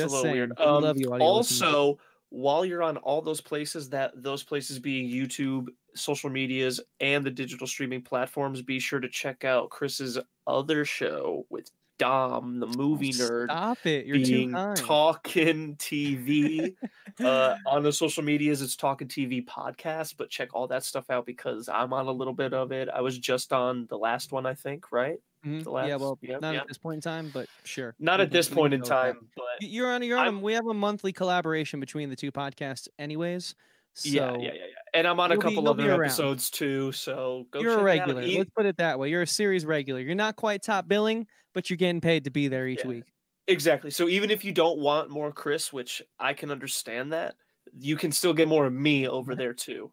[0.00, 0.04] Out.
[0.04, 0.60] It's a little saying, weird.
[0.60, 1.22] Um, love you, listeners.
[1.22, 1.98] also,
[2.30, 7.30] while you're on all those places, that those places being YouTube, social medias, and the
[7.30, 13.12] digital streaming platforms, be sure to check out Chris's other show with Dom, the movie
[13.12, 13.46] nerd.
[13.46, 14.06] Stop it!
[14.06, 14.52] You're being.
[14.74, 16.74] Talking TV.
[17.20, 21.24] uh, on the social medias, it's Talking TV podcast, but check all that stuff out
[21.24, 22.88] because I'm on a little bit of it.
[22.88, 25.18] I was just on the last one, I think, right?
[25.46, 25.64] Mhm.
[25.64, 27.94] the yeah, well, not at this point in time, but sure.
[27.98, 28.94] Not at this point in with that.
[29.14, 30.02] time, but You're on.
[30.02, 30.24] You're on.
[30.24, 33.54] I'm- we have a monthly collaboration between the two podcasts, anyways.
[33.94, 34.64] So yeah, yeah, yeah, yeah.
[34.92, 38.22] And I'm on a couple be other episodes too, so go you're check a regular.
[38.26, 39.08] Let's put it that way.
[39.08, 40.00] You're a series regular.
[40.00, 42.88] You're not quite top billing, but you're getting paid to be there each Yeah.
[42.88, 43.04] week.
[43.46, 43.90] Exactly.
[43.90, 47.36] So even if you don't want more Chris, which I can understand that,
[47.72, 49.92] you can still get more of me over there too.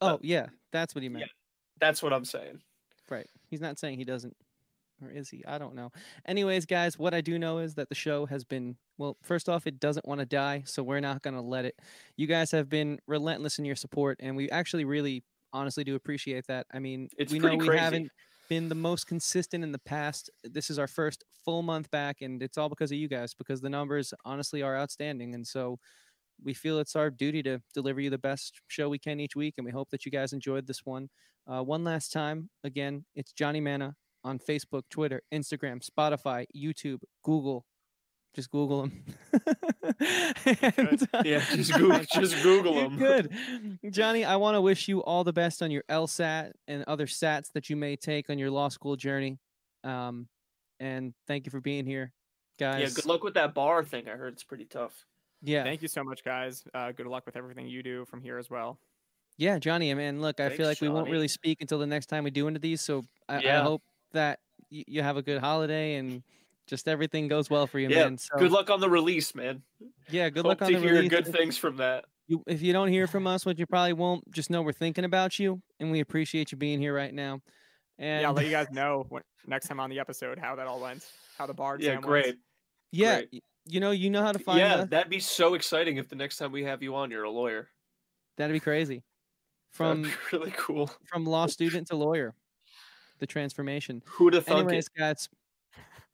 [0.00, 1.30] Uh, Oh yeah, that's what he meant.
[1.80, 2.62] That's what I'm saying.
[3.10, 3.28] Right.
[3.48, 4.36] He's not saying he doesn't.
[5.02, 5.44] Or is he?
[5.46, 5.92] I don't know.
[6.26, 9.66] Anyways, guys, what I do know is that the show has been, well, first off,
[9.66, 11.76] it doesn't want to die, so we're not going to let it.
[12.16, 15.22] You guys have been relentless in your support, and we actually really,
[15.52, 16.66] honestly do appreciate that.
[16.72, 17.78] I mean, It's we know we crazy.
[17.78, 18.12] haven't
[18.48, 20.30] been the most consistent in the past.
[20.42, 23.60] This is our first full month back, and it's all because of you guys, because
[23.60, 25.34] the numbers honestly are outstanding.
[25.34, 25.78] And so
[26.42, 29.54] we feel it's our duty to deliver you the best show we can each week,
[29.58, 31.08] and we hope that you guys enjoyed this one.
[31.46, 33.94] Uh, one last time, again, it's Johnny Mana
[34.24, 37.64] on Facebook, Twitter, Instagram, Spotify, YouTube, Google.
[38.34, 39.04] Just Google them.
[40.76, 42.96] and, uh, Yeah, just Google- just Google you 'em.
[42.98, 43.32] Good,
[43.90, 44.24] Johnny.
[44.24, 47.70] I want to wish you all the best on your LSAT and other SATs that
[47.70, 49.38] you may take on your law school journey.
[49.82, 50.28] Um,
[50.78, 52.12] and thank you for being here,
[52.60, 52.82] guys.
[52.82, 54.08] Yeah, good luck with that bar thing.
[54.08, 55.04] I heard it's pretty tough.
[55.42, 55.64] Yeah.
[55.64, 56.64] Thank you so much, guys.
[56.74, 58.78] Uh, good luck with everything you do from here as well.
[59.38, 59.90] Yeah, Johnny.
[59.90, 62.24] I mean, look, I feel Thanks, like we won't really speak until the next time
[62.24, 62.80] we do one of these.
[62.80, 63.82] So I, I hope
[64.12, 64.40] that
[64.70, 66.22] y- you have a good holiday and
[66.66, 68.18] just everything goes well for you, Yeah, man.
[68.18, 69.62] So Good luck on the release, man.
[70.08, 71.10] yeah, good Hope luck on to the hear release.
[71.10, 72.04] good things from that.
[72.26, 75.04] you, if you don't hear from us, which you probably won't, just know we're thinking
[75.04, 77.40] about you and we appreciate you being here right now.
[77.98, 80.66] And yeah, I'll let you guys know when, next time on the episode how that
[80.66, 81.06] all went,
[81.36, 82.06] how the bar Yeah, exam went.
[82.06, 82.36] great.
[82.92, 83.44] yeah, great.
[83.66, 84.88] you know, you know how to find Yeah, us.
[84.88, 87.68] that'd be so exciting if the next time we have you on, you're a lawyer.
[88.36, 89.02] That'd be crazy.
[89.80, 90.90] That'd From be really cool.
[91.06, 92.34] from law student to lawyer,
[93.18, 94.02] the transformation.
[94.06, 94.98] Who'd have thunk Anyways, it?
[94.98, 95.28] guys,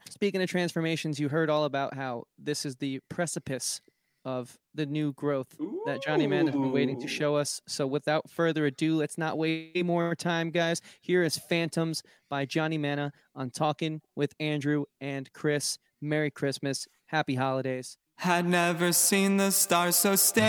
[0.08, 3.80] speaking of transformations, you heard all about how this is the precipice
[4.24, 7.60] of the new growth that Johnny Man has been waiting to show us.
[7.68, 10.80] So without further ado, let's not waste more time, guys.
[11.02, 15.78] Here is Phantoms by Johnny Mana on Talking with Andrew and Chris.
[16.00, 16.86] Merry Christmas.
[17.06, 17.98] Happy holidays.
[18.18, 20.44] Had never seen the stars so still,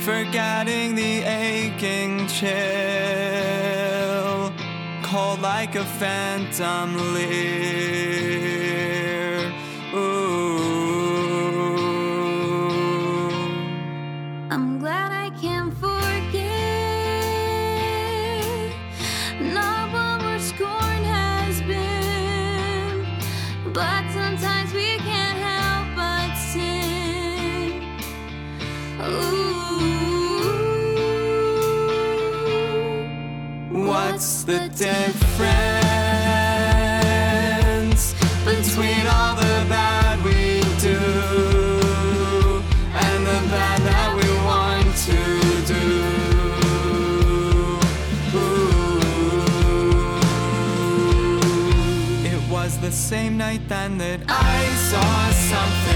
[0.00, 2.87] forgetting the aching chill,
[5.10, 7.40] cold like a phantom leer.
[9.94, 10.58] Ooh.
[14.50, 16.28] I'm glad I can forget
[19.40, 23.06] not what where scorn has been,
[23.72, 27.82] but sometimes we can't help but sin.
[29.00, 29.37] Ooh,
[34.18, 35.14] What's the difference
[38.44, 40.98] between all the bad we do
[42.98, 45.20] and the bad that we want to
[45.72, 45.86] do?
[48.34, 48.66] Ooh.
[52.26, 55.87] It was the same night then that I saw something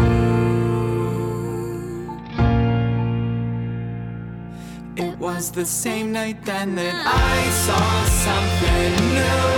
[4.97, 9.49] It was the same night then that I saw something new.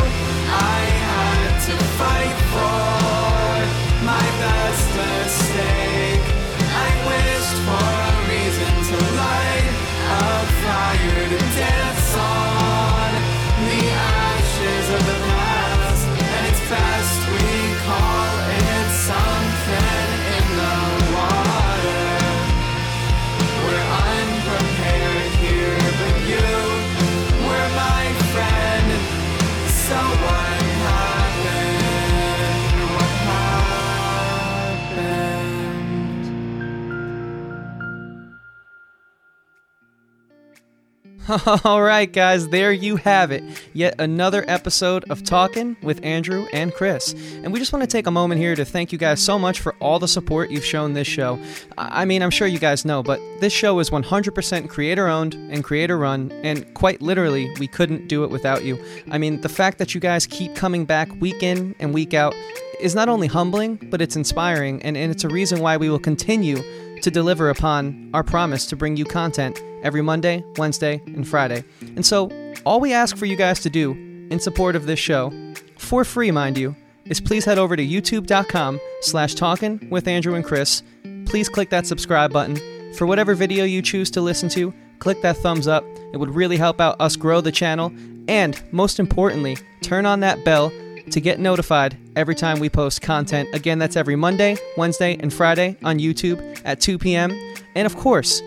[0.49, 2.96] I had to fight for
[41.65, 43.43] All right, guys, there you have it.
[43.73, 47.15] Yet another episode of Talking with Andrew and Chris.
[47.43, 49.59] And we just want to take a moment here to thank you guys so much
[49.59, 51.41] for all the support you've shown this show.
[51.77, 55.65] I mean, I'm sure you guys know, but this show is 100% creator owned and
[55.65, 58.79] creator run, and quite literally, we couldn't do it without you.
[59.11, 62.35] I mean, the fact that you guys keep coming back week in and week out
[62.81, 65.99] is not only humbling, but it's inspiring, and, and it's a reason why we will
[65.99, 66.63] continue
[67.03, 71.65] to deliver upon our promise to bring you content every Monday, Wednesday, and Friday.
[71.81, 72.31] And so,
[72.65, 73.93] all we ask for you guys to do
[74.31, 75.33] in support of this show,
[75.79, 76.75] for free, mind you,
[77.05, 80.83] is please head over to youtube.com slash talking with Andrew and Chris.
[81.27, 82.57] Please click that subscribe button.
[82.95, 85.85] For whatever video you choose to listen to, click that thumbs up.
[86.13, 87.93] It would really help out us grow the channel.
[88.29, 90.73] And most importantly, turn on that bell
[91.11, 93.49] to get notified every time we post content.
[93.55, 97.33] Again, that's every Monday, Wednesday, and Friday on YouTube at 2 p.m.
[97.75, 98.43] And of course,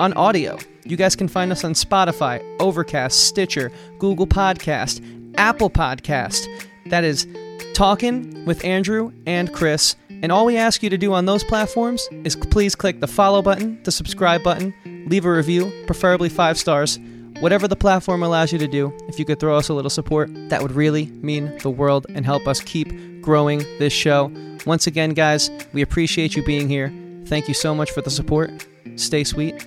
[0.00, 0.58] on audio.
[0.84, 5.04] You guys can find us on Spotify, Overcast, Stitcher, Google Podcast,
[5.36, 6.46] Apple Podcast.
[6.86, 7.28] That is
[7.74, 9.96] Talking with Andrew and Chris.
[10.08, 13.42] And all we ask you to do on those platforms is please click the follow
[13.42, 14.74] button, the subscribe button,
[15.06, 16.98] leave a review, preferably five stars.
[17.40, 20.30] Whatever the platform allows you to do, if you could throw us a little support,
[20.48, 22.88] that would really mean the world and help us keep
[23.20, 24.32] growing this show.
[24.64, 26.92] Once again, guys, we appreciate you being here.
[27.26, 28.50] Thank you so much for the support.
[28.96, 29.66] Stay sweet,